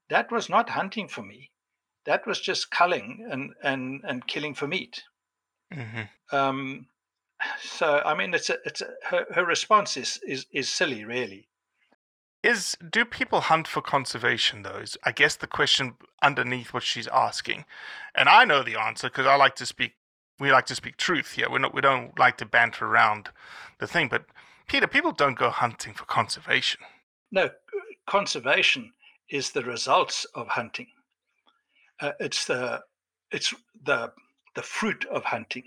[0.09, 1.51] That was not hunting for me.
[2.05, 5.03] That was just culling and and and killing for meat.
[5.75, 6.37] Mm-hmm.
[6.37, 6.87] Um,
[7.61, 11.49] so I mean, it's a, it's a, her her response is is is silly, really.
[12.43, 14.79] Is do people hunt for conservation though?
[14.79, 17.65] Is I guess the question underneath what she's asking,
[18.15, 19.95] and I know the answer because I like to speak.
[20.39, 21.49] We like to speak truth here.
[21.51, 23.31] We're not we don't like to banter around
[23.79, 24.27] the thing, but
[24.67, 26.81] Peter, people don't go hunting for conservation.
[27.31, 27.51] No,
[28.07, 28.93] conservation
[29.31, 30.89] is the results of hunting.
[32.01, 32.83] Uh, it's the
[33.31, 34.13] it's the
[34.55, 35.65] the fruit of hunting.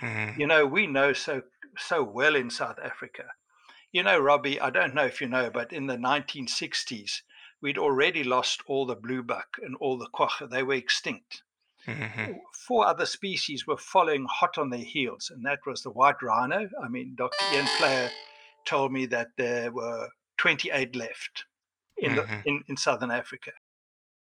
[0.00, 0.40] Mm-hmm.
[0.40, 1.42] You know, we know so
[1.78, 3.24] so well in South Africa.
[3.92, 7.22] You know, Robbie, I don't know if you know, but in the 1960s,
[7.62, 10.48] we'd already lost all the blue buck and all the quagga.
[10.48, 11.42] They were extinct.
[11.86, 12.32] Mm-hmm.
[12.52, 16.68] Four other species were following hot on their heels, and that was the white rhino.
[16.82, 17.36] I mean, Dr.
[17.54, 18.10] Ian Player
[18.64, 21.44] told me that there were 28 left
[21.96, 22.34] in, mm-hmm.
[22.42, 23.52] the, in, in southern Africa,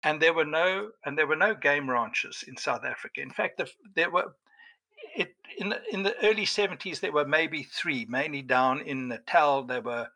[0.02, 3.20] and there were no and there were no game ranches in South Africa.
[3.22, 4.34] In fact, the, there were
[5.16, 9.64] it in the, in the early 70s there were maybe three, mainly down in Natal.
[9.64, 10.08] There were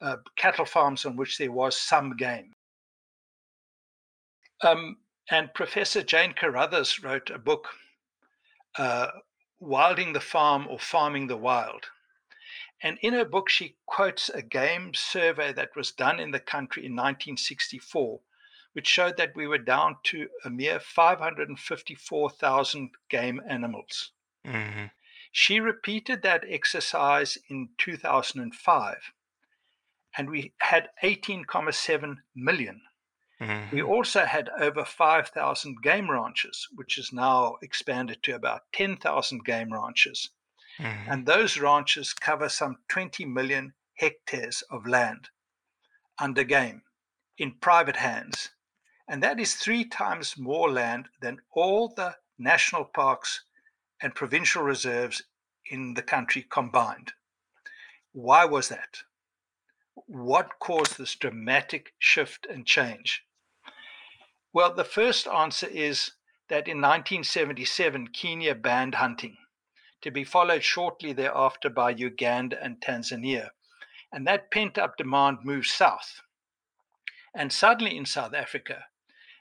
[0.00, 2.52] uh, cattle farms on which there was some game.
[4.62, 4.96] Um,
[5.32, 7.68] and Professor Jane Carruthers wrote a book,
[8.76, 9.06] uh,
[9.58, 11.86] Wilding the Farm or Farming the Wild.
[12.82, 16.84] And in her book, she quotes a game survey that was done in the country
[16.84, 18.20] in 1964,
[18.74, 24.10] which showed that we were down to a mere 554,000 game animals.
[24.46, 24.84] Mm-hmm.
[25.30, 28.96] She repeated that exercise in 2005,
[30.18, 32.82] and we had 18.7 million.
[33.42, 33.72] Mhm.
[33.72, 39.72] We also had over 5,000 game ranches, which is now expanded to about 10,000 game
[39.72, 40.30] ranches.
[40.78, 41.08] Mhm.
[41.10, 45.30] And those ranches cover some 20 million hectares of land
[46.18, 46.84] under game
[47.36, 48.50] in private hands.
[49.08, 53.44] And that is three times more land than all the national parks
[54.00, 55.22] and provincial reserves
[55.66, 57.12] in the country combined.
[58.12, 59.02] Why was that?
[59.94, 63.26] What caused this dramatic shift and change?
[64.52, 66.12] Well, the first answer is
[66.48, 69.36] that in 1977, Kenya banned hunting,
[70.02, 73.50] to be followed shortly thereafter by Uganda and Tanzania.
[74.12, 76.20] And that pent up demand moved south.
[77.34, 78.84] And suddenly in South Africa,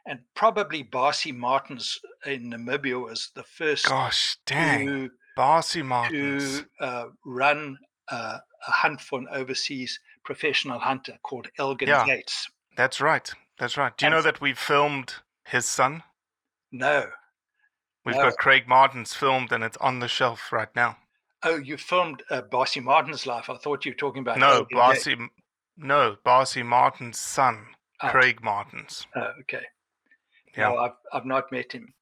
[0.05, 4.87] and probably Basie Maartens in Namibia was the first Gosh, dang.
[4.87, 6.61] to, Basie Maartens.
[6.61, 7.77] to uh, run
[8.09, 12.05] uh, a hunt for an overseas professional hunter called Elgin Yeah.
[12.05, 12.49] Gates.
[12.77, 13.29] That's right.
[13.61, 13.95] That's right.
[13.95, 15.13] Do you know that we filmed
[15.45, 16.01] his son?
[16.71, 17.11] No.
[18.03, 18.23] We've No.
[18.23, 20.97] got Craig Maartens filmed and it's on the shelf right now.
[21.43, 23.51] Oh, you filmed uh, Basie Maartens' life.
[23.51, 24.65] I thought you were talking about No.
[24.71, 25.15] Barcy
[25.77, 27.67] no, Basie Maartens' son,
[28.01, 28.09] Ah.
[28.09, 29.05] Craig Maartens.
[29.15, 29.65] Oh, okay.
[30.57, 30.69] Yeah.
[30.69, 31.93] No, I've, I've not met him.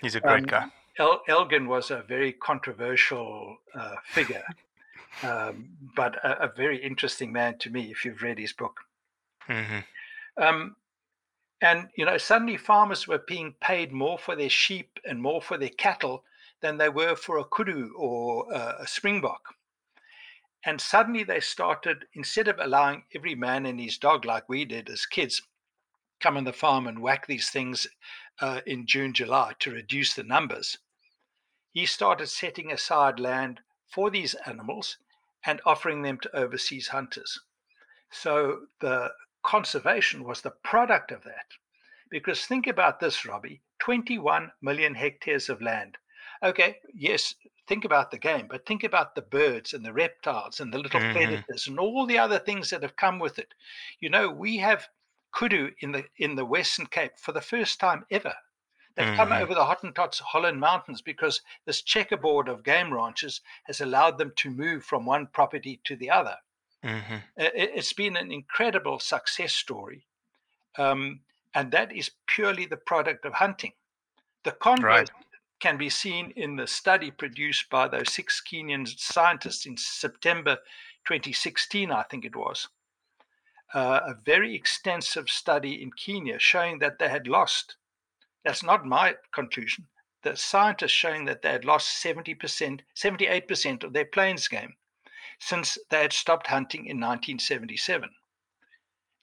[0.00, 0.66] He's a great Um, guy.
[0.98, 4.44] El- Elgin was a very controversial uh, figure,
[5.22, 8.80] um, but a, a very interesting man to me if you've read his book.
[9.46, 9.80] hmm
[10.38, 10.76] Um,
[11.60, 15.58] and, you know, suddenly farmers were being paid more for their sheep and more for
[15.58, 16.24] their cattle
[16.60, 19.54] than they were for a kudu or a springbok.
[20.64, 24.88] And suddenly they started, instead of allowing every man and his dog, like we did
[24.88, 25.42] as kids,
[26.20, 27.86] come on the farm and whack these things
[28.40, 30.78] uh, in June, July to reduce the numbers,
[31.72, 34.98] he started setting aside land for these animals
[35.44, 37.40] and offering them to overseas hunters.
[38.10, 39.10] So the
[39.48, 41.54] conservation was the product of that.
[42.10, 45.96] Because think about this, Robbie 21 million hectares of land.
[46.42, 47.34] Okay, yes,
[47.66, 51.00] think about the game, but think about the birds and the reptiles and the little
[51.00, 51.08] Mhm.
[51.08, 53.54] predators and all the other things that have come with it.
[54.00, 54.88] You know, we have
[55.32, 58.34] kudu in the in the Western Cape for the first time ever.
[58.96, 59.42] They've come Mhm.
[59.42, 64.50] over the Hottentots Holland Mountains because this checkerboard of game ranches has allowed them to
[64.50, 66.38] move from one property to the other.
[66.82, 70.06] Hmm Uh, it- It's been an incredible success story.
[70.76, 73.74] Um, and that is purely the product of hunting.
[74.44, 75.10] The converse Right.
[75.60, 80.58] can be seen in the study produced by those six Kenyan scientists in September
[81.04, 82.68] 2016, I think it was.
[83.74, 87.76] Uh, a very extensive study in Kenya showing that they had lost.
[88.44, 89.88] That's not my conclusion.
[90.22, 94.76] The scientists showing that they had lost 70%, 78% of their plains game
[95.38, 98.10] since they had stopped hunting in 1977.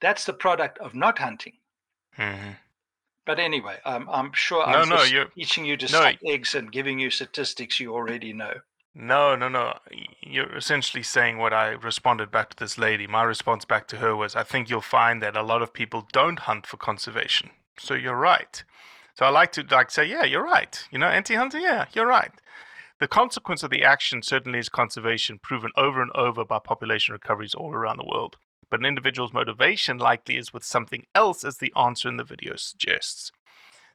[0.01, 1.53] That's the product of not hunting.
[2.15, 2.51] hmm
[3.25, 6.53] But anyway, um, I'm sure No, I'm no, you're- teaching you to no, suck eggs
[6.55, 8.53] and giving you statistics you already know.
[8.93, 9.77] No, no, no.
[10.21, 13.07] You're essentially saying what I responded back to this lady.
[13.07, 16.07] My response back to her was I think you'll find that a lot of people
[16.13, 17.49] don't hunt for conservation.
[17.77, 18.63] So you're right.
[19.17, 20.87] So I like to like say, yeah, you're right.
[20.91, 22.31] You know, anti-hunter, yeah, you're right.
[22.99, 27.53] The consequence of the action certainly is conservation, proven over and over by population recoveries
[27.53, 28.37] all around the world.
[28.69, 32.55] But an individual's motivation likely is with something else, as the answer in the video
[32.55, 33.31] suggests.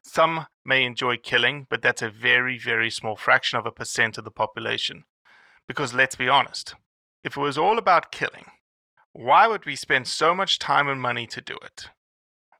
[0.02, 4.24] Some may enjoy killing, but that's a very, very small fraction of a percent of
[4.24, 5.04] the population.
[5.66, 6.74] Because let's be honest,
[7.24, 8.46] if it was all about killing,
[9.12, 11.88] why would we spend so much time and money to do it?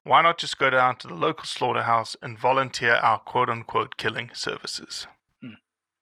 [0.05, 4.31] Why not just go down to the local slaughterhouse and volunteer our quote unquote killing
[4.33, 5.07] services?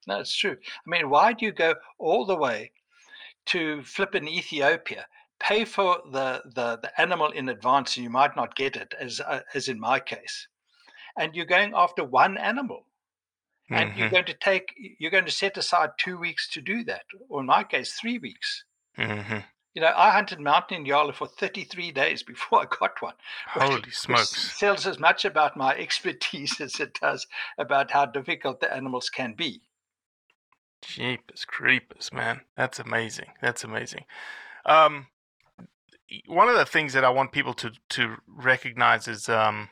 [0.07, 0.57] No, it's true.
[0.65, 2.71] I mean, why do you go all the way
[3.47, 5.07] to flip in Ethiopia,
[5.39, 9.19] pay for the, the, the animal in advance, and you might not get it, as,
[9.21, 10.47] uh, as in my case,
[11.17, 12.87] and you're going after one animal?
[13.73, 16.83] and you're Mhm, going to take you're going to set aside two weeks to do
[16.83, 18.65] that or in my case three weeks
[18.97, 19.43] mhm.
[19.73, 23.15] you know i hunted mountain nyala for 33 days before i got one
[23.47, 24.55] Holy smokes.
[24.59, 29.33] tells as much about my expertise as it does about how difficult the animals can
[29.33, 29.61] be
[30.81, 32.41] Jeepers creepers, man.
[32.55, 33.27] That's amazing.
[33.41, 34.05] That's amazing.
[34.65, 35.07] Um,
[36.27, 39.69] one of the things that I want people to to recognize is um,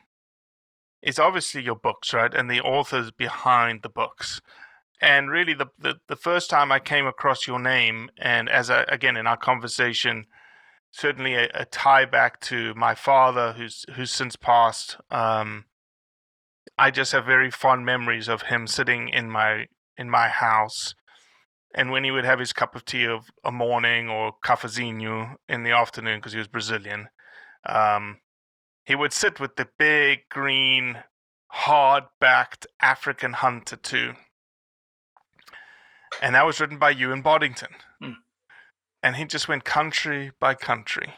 [1.02, 4.40] is obviously your books, right, and the authors behind the books.
[5.00, 9.16] And really, the, the the first time I came across your name, and as again
[9.16, 10.26] in our conversation,
[10.90, 14.96] certainly a, a tie back to my father, who's who's since passed.
[15.10, 15.66] Um,
[16.76, 20.94] I just have very fond memories of him sitting in my in my house
[21.78, 25.62] and when he would have his cup of tea of a morning or cafezinho in
[25.62, 27.08] the afternoon because he was Brazilian,
[27.64, 28.18] um,
[28.84, 31.04] he would sit with the big green,
[31.52, 34.14] hard backed African hunter too.
[36.20, 37.76] And that was written by Ewan Boddington.
[38.02, 38.12] Hmm.
[39.00, 41.14] And he just went country by country.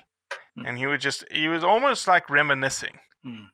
[0.58, 0.66] Hmm.
[0.66, 2.98] And he would just, he was almost like reminiscing.
[3.24, 3.44] Hmm.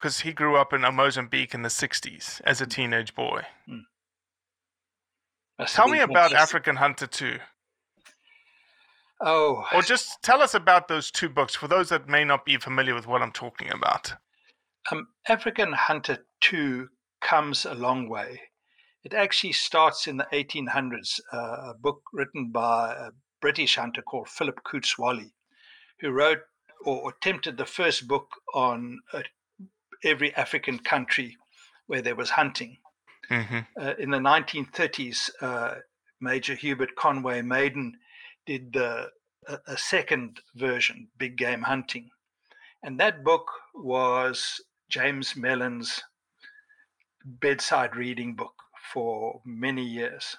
[0.00, 2.70] Because he grew up in Mozambique in the 60s as a Hmm.
[2.70, 3.42] teenage boy.
[5.58, 6.32] Must Tell me about.
[6.32, 7.38] African Hunter 2.
[9.20, 12.56] Oh, Or just tell us about those two books for those that may not be
[12.56, 14.14] familiar with what I'm talking about.
[14.92, 16.88] um, African Hunter 2
[17.20, 18.40] comes a long way.
[19.02, 24.28] It actually starts in the 1800s, uh, a book written by a British hunter called
[24.28, 25.32] Philip Cootswally,
[26.00, 26.40] who wrote
[26.84, 29.22] or attempted the first book on uh,
[30.04, 31.36] every African country
[31.86, 32.76] where there was hunting.
[33.30, 33.58] Mm-hmm.
[33.80, 35.74] Uh, in the 1930s, uh,
[36.20, 37.92] Major Hubert Conway Maydon
[38.46, 39.10] did the
[39.46, 42.10] a, a second version, Big Game Hunting,
[42.82, 46.02] and that book was James Mellon's
[47.24, 48.54] bedside reading book
[48.92, 50.36] for many years,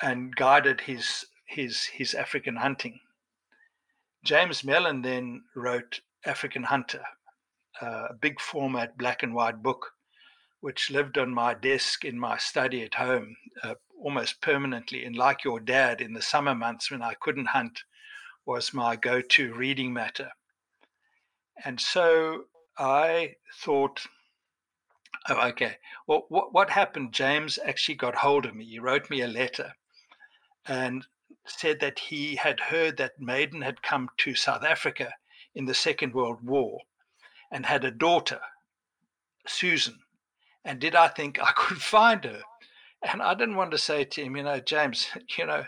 [0.00, 3.00] and guided his his his African hunting.
[4.24, 7.02] James Mellon then wrote African Hunter,
[7.80, 9.92] uh, a big format black and white book
[10.62, 15.04] which lived on my desk in my study at home uh, almost permanently.
[15.04, 17.82] And like your dad, in the summer months when I couldn't hunt,
[18.46, 20.30] was my go to reading matter.
[21.64, 22.44] And so
[22.78, 24.06] I thought,
[25.28, 27.12] oh, okay, well, what, what happened?
[27.12, 28.64] James actually got hold of me.
[28.64, 29.72] He wrote me a letter
[30.64, 31.04] and
[31.44, 35.12] said that he had heard that Maydon had come to South Africa
[35.56, 36.78] in the Second World War
[37.50, 38.40] and had a daughter,
[39.44, 39.98] Susan
[40.64, 42.40] and did I think I could find her?
[43.10, 45.08] And I didn't want to say to him, you know, James,
[45.38, 45.64] you know,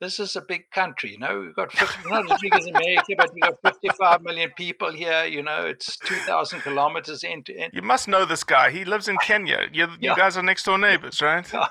[0.00, 3.14] this is a big country, you know, we've got 50, not as big as America,
[3.18, 7.72] but we've got 55 million people here, you know, it's 2,000 kilometers end to end.
[7.74, 8.70] You must know this guy.
[8.70, 9.68] He lives in Kenya.
[9.70, 10.16] You, you Yeah.
[10.16, 11.46] guys are next door neighbors, right?
[11.52, 11.66] Yeah.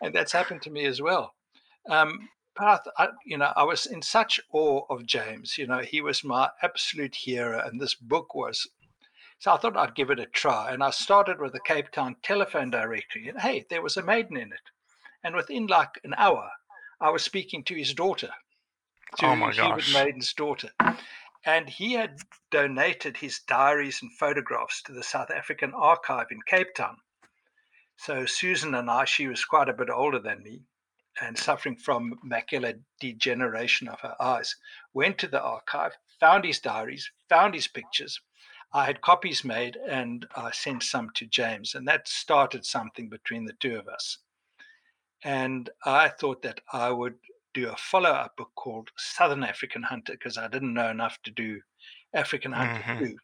[0.00, 1.34] And that's happened to me as well.
[1.90, 5.58] Um, but I, I, you know, I was in such awe of James.
[5.58, 8.66] You know, he was my absolute hero, and this book was.
[9.40, 12.16] So I thought I'd give it a try, and I started with the Cape Town
[12.22, 13.28] telephone directory.
[13.28, 14.70] And hey, there was a Maydon in it,
[15.22, 16.50] and within like an hour,
[17.00, 18.30] I was speaking to his daughter,
[19.18, 19.84] to Oh my Hubert.
[19.92, 20.70] Maydon's daughter,
[21.44, 22.18] and he had
[22.50, 26.96] donated his diaries and photographs to the South African Archive in Cape Town.
[27.96, 30.62] So Susan and I, she was quite a bit older than me
[31.20, 34.54] and suffering from macular degeneration of her eyes,
[34.94, 38.20] went to the archive, found his diaries, found his pictures.
[38.72, 43.46] I had copies made and I sent some to James, and that started something between
[43.46, 44.18] the two of us.
[45.24, 47.18] And I thought that I would
[47.54, 51.30] do a follow up book called Southern African Hunter because I didn't know enough to
[51.30, 51.60] do
[52.12, 52.98] African Hunter Mhm.
[52.98, 53.18] too.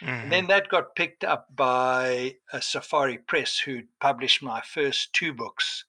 [0.00, 0.22] Mhm.
[0.22, 5.32] And then that got picked up by a Safari Press, who published my first two
[5.32, 5.84] books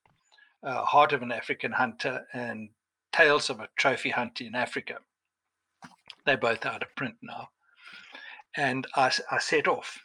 [0.63, 2.69] uh, Heart of an African Hunter and
[3.11, 4.99] Tales of a Trophy Hunter in Africa.
[6.25, 7.51] They're both out of print now.
[8.57, 9.97] And I, I set off.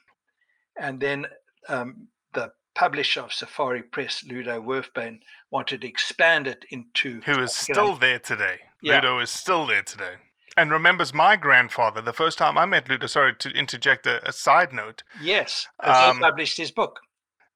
[0.79, 1.27] And then
[1.69, 5.19] um, the publisher of Safari Press, Ludo Wurfbain,
[5.51, 7.21] wanted to expand it into.
[7.27, 8.61] Who is still there today.
[8.83, 8.97] Yeah.
[8.97, 10.15] Ludo is still there today.
[10.57, 14.33] And remembers my grandfather, the first time I met Ludo, sorry to interject a, a
[14.33, 17.01] side note, Yes, as he Um, published his book.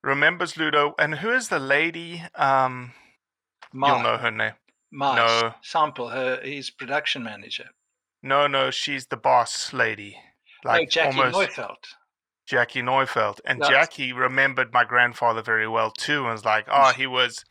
[0.03, 0.94] remembers Ludo.
[0.99, 2.22] And who is the lady?
[2.34, 2.92] Um,
[3.72, 4.55] you'll know her name.
[4.92, 5.55] no.
[5.62, 7.66] sample, her his production manager.
[8.22, 10.16] No, no, she's the boss lady.
[10.67, 11.79] Like Jackie almost Neufeld.
[12.47, 13.41] Jackie Neufeld.
[13.45, 13.62] And.
[13.62, 17.45] Jackie remembered my grandfather very well too and was like, oh, he was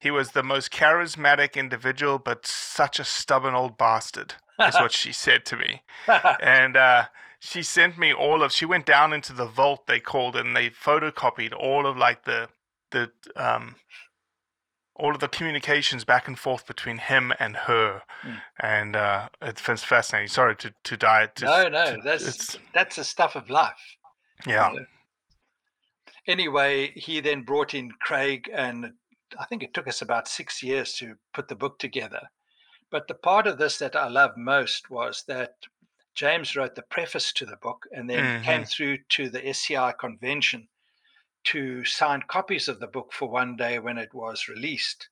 [0.00, 4.34] he was the most charismatic individual, but such a stubborn old bastard,
[4.64, 5.82] is what she said to me.
[6.40, 7.06] And uh,
[7.40, 10.56] she sent me all of she went down into the vault they called it and
[10.56, 12.48] they photocopied all of like the
[12.90, 13.76] the um
[14.98, 18.02] all of the communications back and forth between him and her.
[18.24, 18.40] Mm.
[18.60, 20.28] And uh, it's fascinating.
[20.28, 21.26] Sorry to to die.
[21.36, 23.96] To, no, no, to- that's it's, that's the stuff of life.
[24.46, 24.70] yeah.
[24.74, 24.84] know.
[26.26, 28.92] Anyway, he then brought in Craig, and
[29.38, 32.20] I think it took us about six years to put the book together.
[32.90, 35.54] But the part of this that I love most was that
[36.14, 38.68] James wrote the preface to the book and then came Mhm.
[38.68, 40.68] through to the SCI convention
[41.52, 45.08] to sign copies of the book for one day when it was released.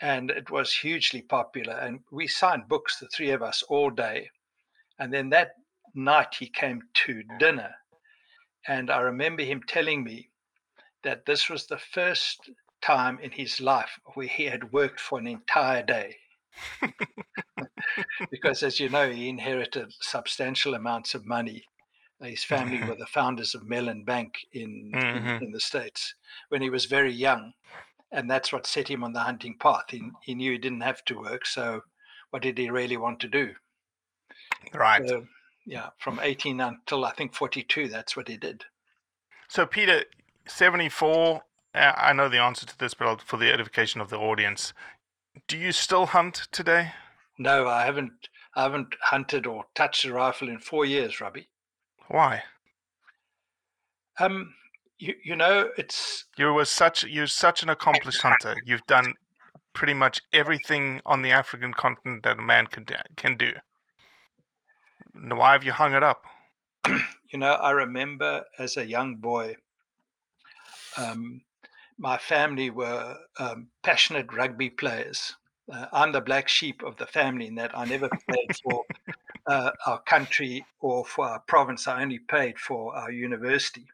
[0.00, 1.74] And it was hugely popular.
[1.74, 4.30] And we signed books, the three of us, all day.
[4.98, 5.52] And then that
[5.94, 7.74] night he came to dinner.
[8.66, 10.30] And I remember him telling me
[11.04, 12.50] that this was the first
[12.80, 16.16] time in his life where he had worked for an entire day.
[18.30, 21.64] because, as you know, he inherited substantial amounts of money.
[22.22, 25.16] His family were the founders of Mellon Bank in, Mhm.
[25.38, 26.14] in in the states
[26.48, 27.52] when he was very young,
[28.10, 29.84] and that's what set him on the hunting path.
[29.90, 31.82] He, he knew he didn't have to work, so
[32.30, 33.54] what did he really want to do?
[34.72, 35.06] Right.
[35.06, 35.26] So,
[35.66, 38.64] yeah, from 18 until I think 42, that's what he did.
[39.48, 40.04] So, Peter,
[40.46, 41.42] 74,
[41.74, 44.72] uh, I know the answer to this, but I'll- for the edification of the audience,
[45.46, 46.92] do you still hunt today?
[47.38, 48.28] No, I haven't.
[48.54, 51.48] I haven't hunted or touched a rifle in four years, Robbie.
[52.12, 52.42] Why?
[54.20, 54.52] Um,
[54.98, 58.54] you, you know, it's You were such you're such an accomplished hunter.
[58.66, 59.14] You've done
[59.72, 63.52] pretty much everything on the African continent that a man can do- can do.
[65.14, 66.26] Now, Why have you hung it up?
[67.32, 69.56] you know, I remember as a young boy,
[70.98, 71.40] um,
[71.98, 75.34] my family were um, passionate rugby players.
[75.72, 78.84] Uh, I'm the black sheep of the family in that I never played for
[79.46, 81.88] uh, our country or for our province.
[81.88, 83.86] I only paid for our university.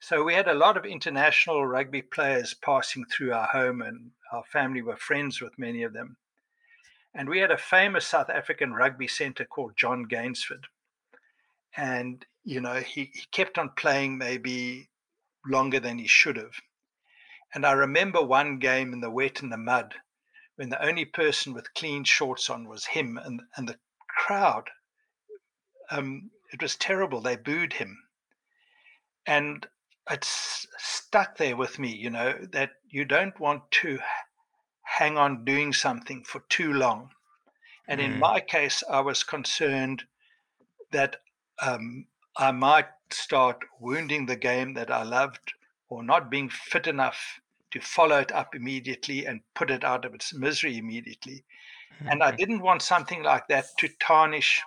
[0.00, 4.44] So we had a lot of international rugby players passing through our home, and our
[4.44, 6.16] family were friends with many of them.
[7.14, 10.68] And we had a famous South African rugby centre called John Gainsford
[11.78, 14.88] and you know he, he kept on playing maybe
[15.46, 16.60] longer than he should have
[17.54, 19.94] and i remember one game in the wet and the mud
[20.56, 23.78] when the only person with clean shorts on was him and, and the
[24.26, 24.70] crowd
[25.90, 27.98] um, it was terrible they booed him
[29.26, 29.66] and
[30.10, 33.98] it's stuck there with me you know that you don't want to
[34.84, 37.10] hang on doing something for too long
[37.88, 38.18] and in Mm.
[38.18, 40.04] my case i was concerned
[40.92, 41.16] that
[41.60, 42.06] um,
[42.36, 45.54] I might start wounding the game that I loved
[45.88, 47.40] or not being fit enough
[47.72, 51.44] to follow it up immediately and put it out of its misery immediately.
[52.10, 54.62] And I didn't want something like that to tarnish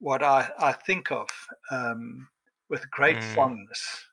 [0.00, 1.28] what I, I think of
[1.70, 2.30] um,
[2.68, 3.24] with great Mm.
[3.24, 4.08] fondness.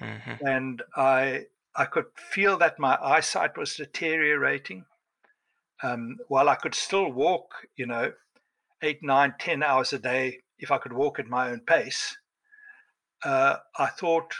[0.00, 0.40] Mhm.
[0.40, 4.86] And I, I could feel that my eyesight was deteriorating.
[5.82, 8.14] Um, while I could still walk, you know,
[8.82, 12.16] eight, nine, ten hours a day, if I could walk at my own pace,
[13.24, 14.34] uh, I thought,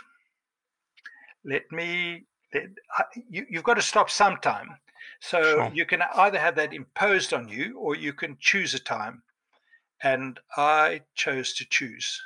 [1.44, 4.78] let me, let, I, you, you've got to stop sometime.
[5.20, 5.70] So Sure.
[5.74, 9.22] you can either have that imposed on you or you can choose a time.
[10.02, 12.22] And I chose to choose.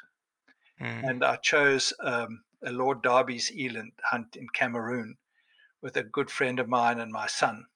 [0.80, 1.08] Mm.
[1.08, 5.16] And I chose um, a Lord Derby's eland hunt in Cameroon
[5.80, 7.66] with a good friend of mine and my son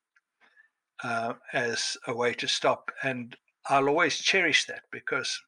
[1.02, 2.90] uh, as a way to stop.
[3.02, 3.36] And
[3.66, 5.40] I'll always cherish that because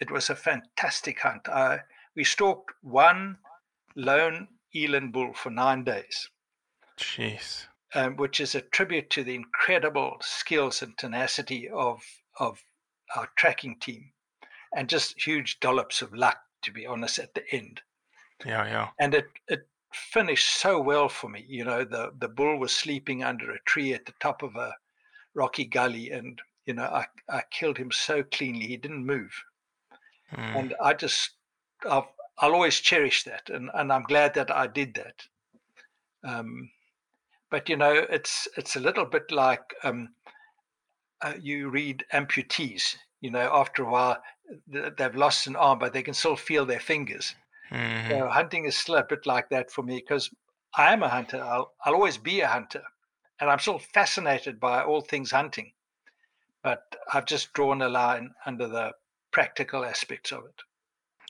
[0.00, 1.48] it was a fantastic hunt.
[1.48, 1.80] I,
[2.14, 3.38] we stalked one
[3.96, 6.30] lone eland bull for nine days,
[6.96, 7.66] Jeez.
[7.94, 12.02] Um, which is a tribute to the incredible skills and tenacity of,
[12.38, 12.62] of
[13.16, 14.12] our tracking team
[14.74, 17.82] and just huge dollops of luck, to be honest, at the end.
[18.44, 18.88] Yeah, yeah.
[18.98, 21.44] and it it finished so well for me.
[21.48, 24.76] You know, the the bull was sleeping under a tree at the top of a
[25.34, 29.44] rocky gully, and you know, I I killed him so cleanly he didn't move,
[30.32, 30.56] Mm.
[30.58, 31.32] and I just
[31.88, 32.04] I've,
[32.38, 35.26] I'll always cherish that, and and I'm glad that I did that.
[36.24, 36.70] Um,
[37.50, 40.10] but you know, it's it's a little bit like um,
[41.22, 42.96] uh, you read amputees.
[43.20, 44.22] You know, after a while,
[44.66, 47.34] they've lost an arm, but they can still feel their fingers.
[47.70, 48.08] Mhm.
[48.08, 50.30] So hunting is still a bit like that for me because
[50.74, 51.42] I am a hunter.
[51.42, 52.82] I'll, I'll always be a hunter.
[53.40, 55.72] And I'm still fascinated by all things hunting.
[56.62, 58.92] But I've just drawn a line under the
[59.32, 60.62] practical aspects of it.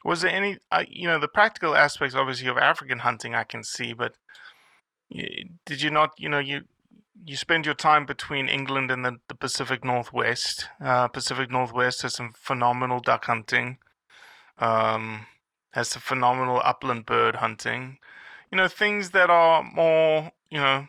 [0.04, 3.62] Was there any, uh, you know, the practical aspects obviously of African hunting I can
[3.62, 4.16] see, but
[5.10, 6.62] did you not, you know, you
[7.24, 10.68] you spend your time between England and the, the Pacific Northwest.
[10.80, 13.76] Uh, Pacific Northwest has some phenomenal duck hunting.
[14.58, 15.26] Um,
[15.72, 17.98] has some phenomenal upland bird hunting.
[18.50, 20.88] You know, things that are more, you know,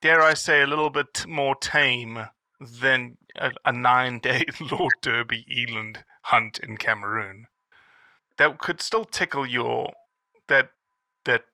[0.00, 2.28] dare I say, a little bit more tame
[2.60, 7.46] than a, a nine-day Lord Derby eland hunt in Cameroon
[8.36, 9.92] that could still tickle your
[10.48, 10.70] that
[11.24, 11.44] that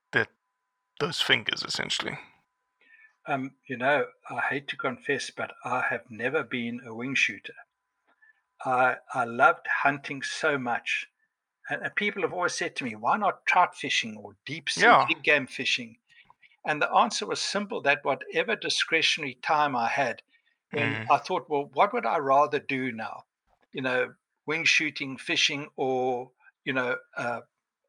[1.01, 2.17] those fingers essentially.
[3.25, 7.55] Um, you know, I hate to confess, but I have never been a wing shooter.
[8.65, 11.07] I, I loved hunting so much.
[11.69, 14.95] And, and people have always said to me, why not trout fishing or deep sea
[14.95, 15.07] Yeah.
[15.07, 15.99] big game fishing?
[16.65, 20.23] And the answer was simple that whatever discretionary time I had,
[20.73, 21.11] Mhm.
[21.11, 23.25] I thought, well, what would I rather do now?
[23.73, 26.31] You know, wing shooting, fishing, or,
[26.65, 27.41] you know, uh,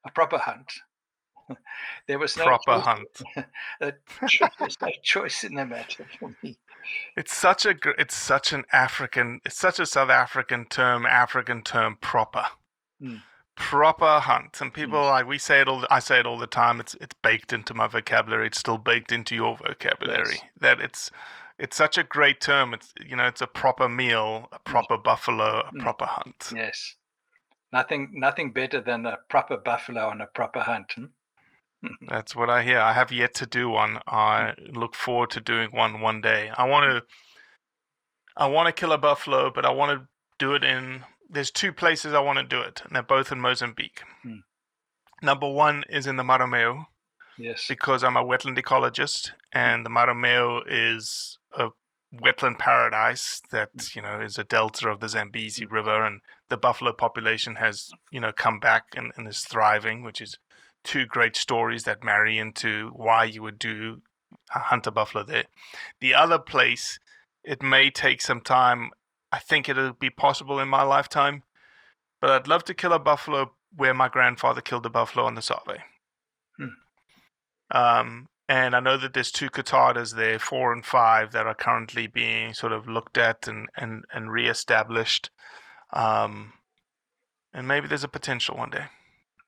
[0.05, 0.73] a proper hunt.
[2.09, 3.47] there was no Proper choice- hunt.
[4.59, 6.57] There's no choice in the matter for me.
[7.17, 11.97] It's such a it's such an African it's such a South African term, African term
[12.01, 12.45] proper.
[13.03, 13.23] Mm.
[13.55, 14.61] Proper hunt.
[14.61, 16.81] And people like we say it all I say it all the time.
[16.81, 18.47] It's it's baked into my vocabulary.
[18.49, 20.35] It's still baked into your vocabulary.
[20.37, 20.43] Yes.
[20.61, 21.11] That it's
[21.59, 22.75] it's such a great term.
[22.75, 25.81] It's you know, it's a proper meal, a proper buffalo, a Mm.
[25.81, 26.51] proper hunt.
[26.55, 26.97] Yes.
[27.73, 30.93] Nothing nothing better than a proper buffalo on a proper hunt.
[30.97, 31.05] hmm?
[32.09, 32.78] That's what I hear.
[32.78, 33.99] I have yet to do one.
[34.07, 36.51] I look forward to doing one one day.
[36.57, 37.03] I want to.
[38.37, 40.09] I want to kill a buffalo, but I want to
[40.39, 41.05] do it in.
[41.28, 44.03] There's two places I want to do it, and they're both in Mozambique.
[44.22, 44.41] Hmm.
[45.22, 46.87] Number one is in the Marromeu
[47.39, 47.66] Yes.
[47.68, 51.68] because I'm a wetland ecologist, and the Marromeu is a
[52.14, 56.93] wetland paradise that you know is a delta of the Zambezi River, and the buffalo
[56.93, 60.39] population has you know come back and, and is thriving, which is
[60.85, 64.03] two great stories that marry into why you would do
[64.55, 65.45] a hunt a buffalo there.
[66.01, 66.99] The other place,
[67.45, 68.91] it may take some time.
[69.30, 71.43] I think it'll be possible in my lifetime,
[72.20, 75.43] but I'd love to kill a buffalo where my grandfather killed a buffalo on the
[75.43, 75.80] Save.
[77.70, 82.07] Um, and I know that there's two coutadas there, four and five, that are currently
[82.07, 85.30] being sort of looked at and and and reestablished.
[85.93, 86.53] Um,
[87.55, 88.87] and maybe there's a potential one day.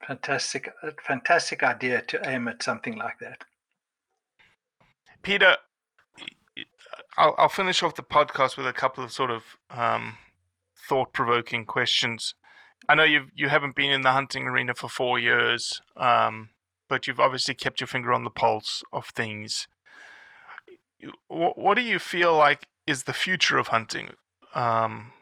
[0.07, 0.71] Fantastic
[1.07, 3.45] fantastic idea to aim at something like that.
[5.23, 5.57] Peter,
[7.17, 10.19] I'll, I'll finish off the podcast with a couple of sort of um,
[10.89, 12.35] thought-provoking questions.
[12.87, 16.51] I know you you haven't been in the hunting arena for four years, um,
[16.89, 19.69] but you've obviously kept your finger on the pulse of things.
[21.29, 24.11] What, what do you feel like is the future of hunting?
[24.55, 25.13] Um,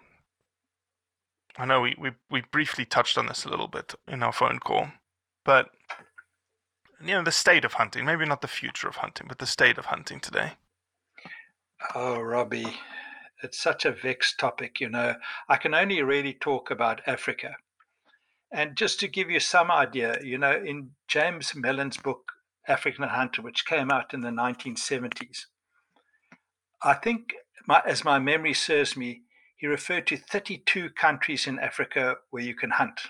[1.59, 4.59] I know we, we, we briefly touched on this a little bit in our phone
[4.59, 4.88] call,
[5.44, 5.70] but
[7.00, 9.76] you know the state of hunting maybe not the future of hunting but the state
[9.76, 10.53] of hunting today
[11.94, 12.76] Oh, Robbie,
[13.42, 14.80] it's such a vexed topic.
[14.80, 15.16] You know,
[15.48, 17.57] I can only really talk about Africa.
[18.53, 22.32] And just to give you some idea, you know, in James Mellon's book,
[22.68, 25.46] African Hunter, which came out in the 1970s,
[26.82, 27.34] I think,
[27.66, 29.22] my, as my memory serves me,
[29.62, 33.00] he referred to 32 countries in Africa where you can hunt.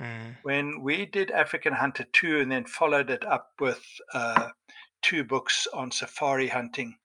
[0.00, 0.36] mm.
[0.44, 4.50] When we did African Hunter 2 and then followed it up with uh,
[5.02, 6.98] two books on safari hunting,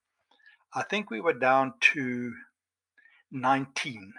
[0.76, 2.34] I think we were down to
[3.32, 4.14] 19.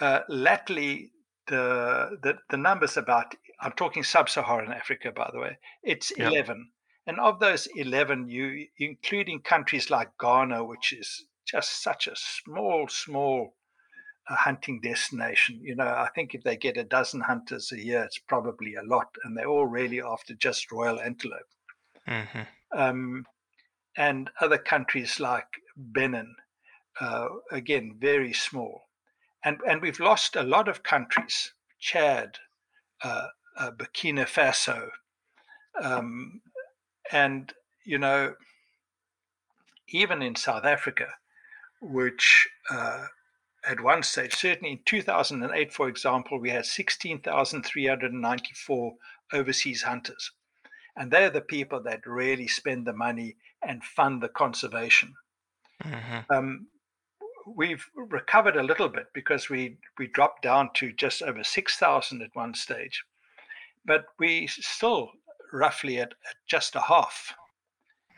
[0.00, 1.10] Uh, latterly,
[1.46, 5.58] the, the the numbers about I'm talking sub-Saharan Africa, by the way.
[5.82, 6.28] It's Yeah.
[6.28, 6.70] 11,
[7.06, 12.86] and of those 11, you including countries like Ghana, which is just such a small,
[12.88, 13.54] small
[14.28, 15.60] uh, hunting destination.
[15.62, 18.82] You know, I think if they get a dozen hunters a year, it's probably a
[18.82, 21.46] lot, and they're all really after just royal antelope
[22.06, 22.42] hmm
[22.72, 23.24] um,
[23.96, 25.46] and other countries like
[25.76, 26.34] Benin,
[27.00, 28.82] uh, again, very small.
[29.44, 32.38] And, and we've lost a lot of countries, Chad,
[33.02, 34.88] uh, uh, Burkina Faso.
[35.80, 36.40] Um,
[37.10, 37.52] and,
[37.84, 38.34] you know,
[39.88, 41.06] even in South Africa,
[41.80, 43.06] which uh,
[43.64, 48.94] at one stage, certainly in 2008, for example, we had 16,394
[49.32, 50.32] overseas hunters.
[50.96, 55.14] And they're the people that really spend the money and fund the conservation.
[55.82, 56.66] hmm Um,
[57.46, 62.34] we've recovered a little bit because we, we dropped down to just over 6,000 at
[62.34, 63.04] one stage,
[63.84, 65.12] but we still
[65.52, 67.34] roughly at, at just a half.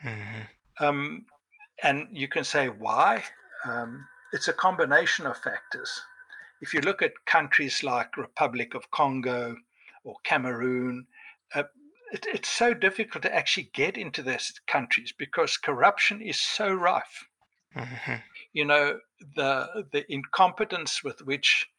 [0.01, 0.41] hmm
[0.79, 1.25] Um,
[1.83, 3.23] and you can say why?
[3.65, 6.01] Um, it's a combination of factors.
[6.61, 9.57] If you look at countries like Republic of Congo
[10.03, 11.07] or Cameroon,
[11.53, 11.63] uh,
[12.11, 17.27] it, it's so difficult to actually get into those countries because corruption is so rife.
[17.73, 18.15] hmm
[18.53, 18.99] You know,
[19.35, 21.69] the the incompetence with which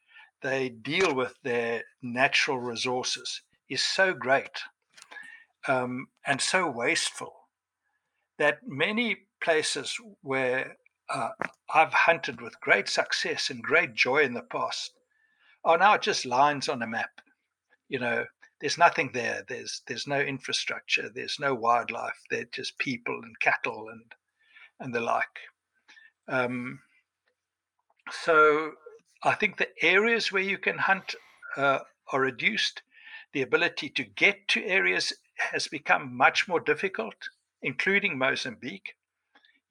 [0.41, 4.61] they deal with their natural resources is so great
[5.67, 7.47] um, and so wasteful
[8.37, 10.77] that many places where
[11.09, 11.29] uh,
[11.73, 14.93] I've hunted with great success and great joy in the past
[15.65, 17.21] are now just lines on a map.
[17.89, 18.25] You know,
[18.59, 19.43] there's nothing there.
[19.47, 21.09] There's there's no infrastructure.
[21.13, 22.19] There's no wildlife.
[22.29, 24.03] They're just people and cattle and
[24.79, 25.39] and the like.
[26.27, 26.79] Um,
[28.11, 28.71] so
[29.23, 31.15] I think the areas where you can hunt
[31.57, 31.79] uh,
[32.11, 32.81] are reduced.
[33.33, 37.15] The ability to get to areas has become much more difficult,
[37.61, 38.93] including Mozambique.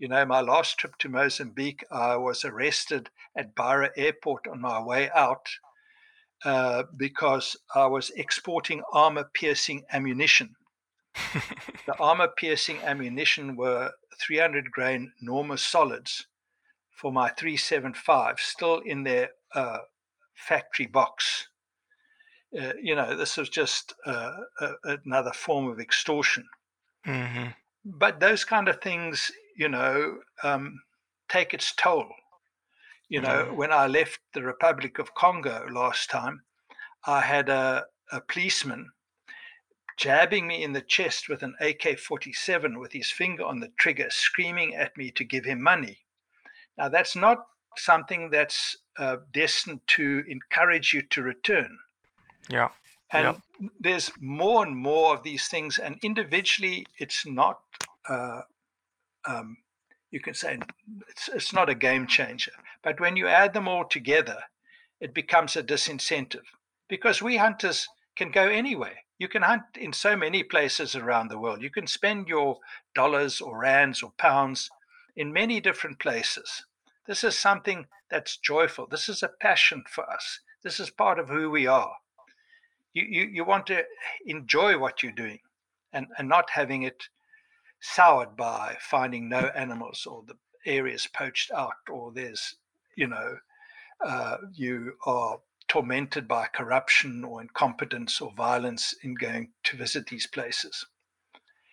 [0.03, 4.83] You know, my last trip to Mozambique, I was arrested at Beira Airport on my
[4.83, 5.47] way out
[6.45, 10.57] uh, because I was exporting armor piercing ammunition.
[11.87, 16.27] the armor piercing ammunition were 300 grain Norma solids
[16.91, 19.79] for my 375 still in their uh,
[20.35, 21.47] factory box.
[22.61, 24.33] Uh, you know, this was just uh,
[24.83, 26.45] another form of extortion.
[27.07, 27.51] Mm-hmm.
[27.85, 30.83] But those kind of things, you know, um,
[31.29, 32.09] take its toll.
[33.09, 33.57] You know, Mm-hmm.
[33.57, 36.43] when I left the Republic of Congo last time,
[37.07, 38.91] I had a, a policeman
[39.99, 44.09] jabbing me in the chest with an AK 47 with his finger on the trigger,
[44.11, 45.99] screaming at me to give him money.
[46.79, 47.39] Now, that's not
[47.77, 51.79] something that's uh, destined to encourage you to return.
[52.49, 52.71] Yeah.
[53.13, 53.73] And Yep.
[53.81, 57.61] there's more and more of these things, and individually, it's not.
[58.09, 58.43] Uh,
[59.25, 59.57] um,
[60.11, 60.59] you can say
[61.09, 62.53] it's, it's not a game changer,
[62.83, 64.39] but when you add them all together,
[65.01, 66.45] it becomes a disincentive
[66.89, 68.99] because we hunters can go anywhere.
[69.19, 71.63] You can hunt in so many places around the world.
[71.63, 72.59] You can spend your
[72.95, 74.71] dollars or rands or pounds
[75.17, 76.65] in many different places.
[77.07, 78.87] This is something that's joyful.
[78.87, 80.41] This is a passion for us.
[80.63, 81.95] This is part of who we are.
[82.95, 83.85] You, you, you want to
[84.27, 85.41] enjoy what you're doing
[85.93, 87.09] and, and not having it
[87.83, 92.55] soured by finding no animals or the areas poached out or there's,
[92.97, 93.37] you know,
[94.05, 100.29] uh, you are tormented by corruption or incompetence or violence in going to visit these
[100.29, 100.87] places.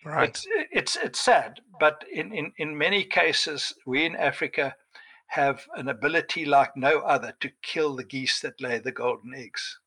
[0.04, 0.30] Right.
[0.30, 4.74] It's, it's, it's sad, but in, in, in many cases, we in Africa
[5.28, 9.78] have an ability like no other to kill the geese that lay the golden eggs.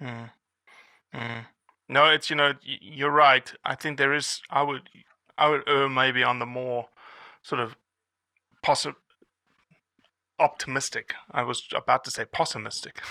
[0.00, 0.30] Mm.
[1.14, 1.44] Mm.
[1.90, 3.52] No, it's you know you're right.
[3.64, 4.40] I think there is.
[4.48, 4.88] I would
[5.36, 6.86] I would err maybe on the more
[7.42, 7.74] sort of
[8.64, 8.94] possi
[10.38, 11.14] optimistic.
[11.32, 13.00] I was about to say pessimistic.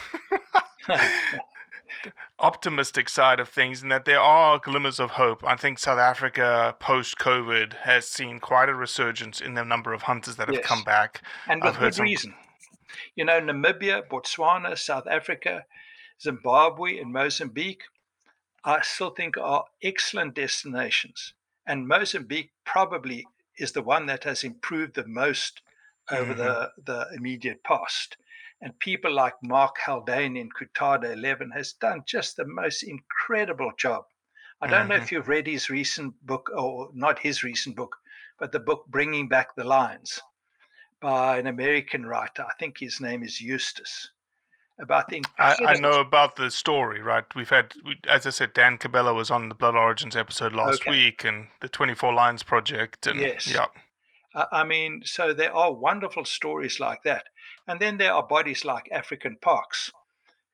[2.40, 5.44] optimistic side of things and that there are glimmers of hope.
[5.46, 10.04] I think South Africa post COVID has seen quite a resurgence in the number of
[10.04, 10.66] hunters that have Yes.
[10.66, 11.22] come back.
[11.48, 12.34] and with good some- reason.
[13.16, 15.66] You know, Namibia, Botswana, South Africa,
[16.22, 17.84] Zimbabwe, and Mozambique,
[18.64, 21.34] I still think are excellent destinations.
[21.66, 23.26] And Mozambique probably
[23.58, 25.62] is the one that has improved the most
[26.12, 26.82] over the, mm-hmm.
[26.86, 28.18] the immediate past.
[28.62, 34.06] And people like Mark Haldane in Coutada 11 has done just the most incredible job.
[34.62, 35.04] I don't know mm-hmm.
[35.04, 37.96] if you've read his recent book, or not his recent book,
[38.38, 40.22] but the book Bringing Back the Lions
[41.00, 42.44] by an American writer.
[42.44, 44.12] I think his name is Eustace.
[44.80, 47.26] About the I, I know about the story, right?
[47.36, 50.82] We've had, we, as I said, Dan Cabela was on the Blood Origins episode last
[50.82, 50.92] Okay.
[50.92, 53.48] week, and the Twenty Four Lions project, and Yes.
[53.48, 53.66] yeah,
[54.34, 57.26] I mean, so there are wonderful stories like that.
[57.68, 59.92] And then there are bodies like African Parks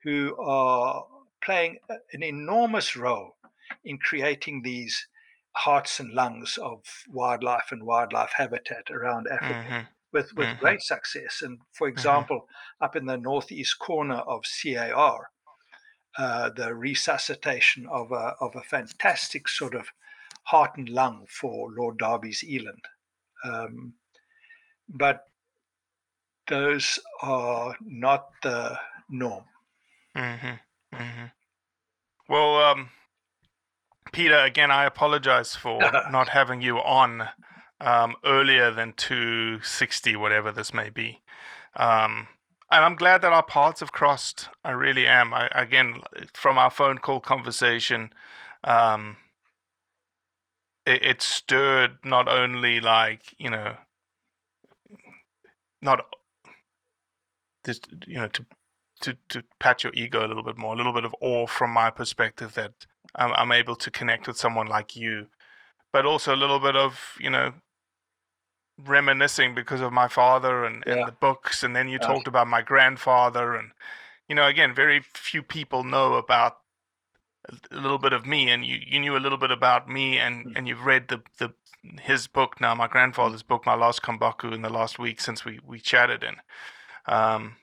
[0.04, 1.06] who are
[1.44, 1.78] playing
[2.12, 3.36] an enormous role
[3.84, 5.08] in creating these
[5.52, 9.88] hearts and lungs of wildlife and wildlife habitat around Africa Mhm.
[10.16, 10.60] With, with Mhm.
[10.60, 11.42] great success.
[11.42, 12.48] And for example,
[12.80, 15.30] up in the northeast corner of CAR,
[16.18, 19.92] uh, the resuscitation of a, of a fantastic sort of
[20.44, 22.86] heart and lung for Lord Derby's eland.
[23.44, 23.94] Um,
[24.88, 25.28] but
[26.48, 29.44] those are not the norm.
[30.16, 30.96] Mm-hmm.
[30.96, 31.26] Mm-hmm.
[32.30, 32.90] Well, um,
[34.14, 37.28] Peter, again, I apologize for not having you on
[37.82, 41.22] um, earlier than 260, whatever this may be.
[41.76, 42.28] Um,
[42.72, 44.50] and I'm glad that our paths have crossed.
[44.64, 45.34] I really am.
[45.34, 46.02] I, again,
[46.34, 48.12] from our phone call conversation,
[48.64, 49.18] um,
[50.86, 53.76] it, it stirred not only like, you know,
[55.82, 56.06] not
[57.66, 58.46] just, you know, to
[59.02, 61.72] to to pat your ego a little bit more, a little bit of awe from
[61.72, 62.72] my perspective that
[63.16, 65.28] I'm, I'm able to connect with someone like you,
[65.92, 67.54] but also a little bit of you know
[68.78, 72.08] reminiscing because of my father and, and the books, and then you Yeah.
[72.08, 73.72] talked about my grandfather, and
[74.28, 76.58] you know again, very few people know about
[77.72, 80.56] a little bit of me, and you you knew a little bit about me, and
[80.58, 81.54] and you've read the the
[82.02, 85.60] his book now, my grandfather's book, my last Kambaku, in the last week since we
[85.64, 86.38] we chatted, and
[87.06, 87.58] um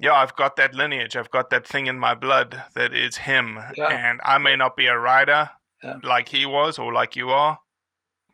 [0.00, 1.16] yeah, I've got that lineage.
[1.16, 3.60] I've got that thing in my blood that is him.
[3.76, 3.86] Yeah.
[3.88, 5.50] And I may not be a rider
[5.84, 5.98] Yeah.
[6.02, 7.60] like he was or like you are,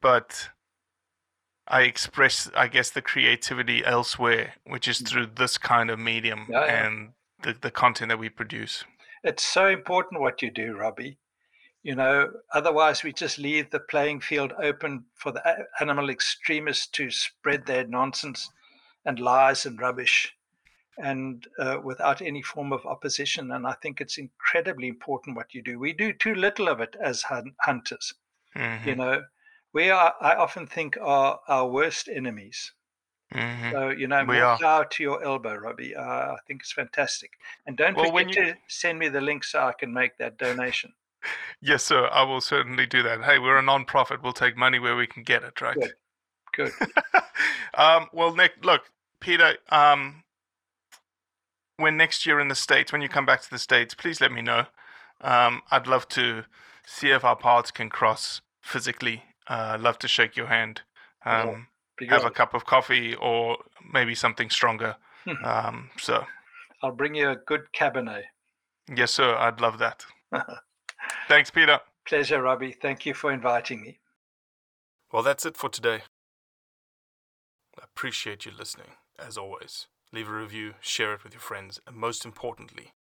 [0.01, 0.49] but
[1.71, 6.65] I express, I guess, the creativity elsewhere, which is through this kind of medium Yeah,
[6.67, 6.87] yeah.
[6.87, 7.13] and
[7.43, 8.85] the, the content that we produce.
[9.23, 11.19] It's so important what you do, Robbie.
[11.83, 15.43] You know, otherwise we just leave the playing field open for the
[15.81, 18.51] animal extremists to spread their nonsense
[19.07, 20.35] and lies and rubbish,
[20.99, 23.53] and uh, without any form of opposition.
[23.53, 25.79] And I think it's incredibly important what you do.
[25.79, 28.13] We do too little of it as hun- hunters.
[28.57, 28.87] Mhm.
[28.87, 29.23] You know,
[29.73, 30.15] we are.
[30.21, 32.73] I often think are our worst enemies.
[33.35, 33.71] Mhm.
[33.71, 34.59] So you know, We more are.
[34.59, 35.95] power to your elbow, Robbie.
[35.95, 36.03] Uh,
[36.35, 37.39] I think it's fantastic.
[37.67, 40.37] And don't Well, forget you- to send me the link so I can make that
[40.39, 40.93] donation.
[41.63, 42.09] Yes, sir.
[42.11, 43.23] I will certainly do that.
[43.23, 44.23] Hey, we're a non-profit.
[44.23, 45.77] We'll take money where we can get it, right?
[45.77, 45.93] Good.
[46.55, 46.73] Good.
[47.75, 48.91] um, well, Nick, look,
[49.21, 49.59] Peter.
[49.69, 50.25] Um,
[51.77, 54.33] when next year in the states, when you come back to the states, please let
[54.33, 54.65] me know.
[55.21, 56.45] Um, I'd love to
[56.87, 59.25] see if our paths can cross physically.
[59.51, 60.83] Uh, love to shake your hand.
[61.27, 61.67] Um,
[61.99, 63.59] Be have a cup of coffee or
[63.93, 64.95] maybe something stronger.
[65.45, 66.25] um, so,
[66.83, 68.23] I'll bring you a good Cabernet.
[68.95, 69.35] yes, sir.
[69.35, 70.07] I'd love that.
[71.29, 71.81] Thanks, Peter.
[72.07, 72.73] Pleasure, Robbie.
[72.73, 73.99] Thank you for inviting me.
[75.13, 76.03] Well, that's it for today.
[77.79, 79.89] I appreciate you listening, as always.
[80.13, 82.93] Leave a review, share it with your friends, and most importantly,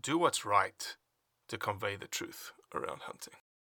[0.00, 0.96] do what's right
[1.48, 3.34] to convey the truth around hunting.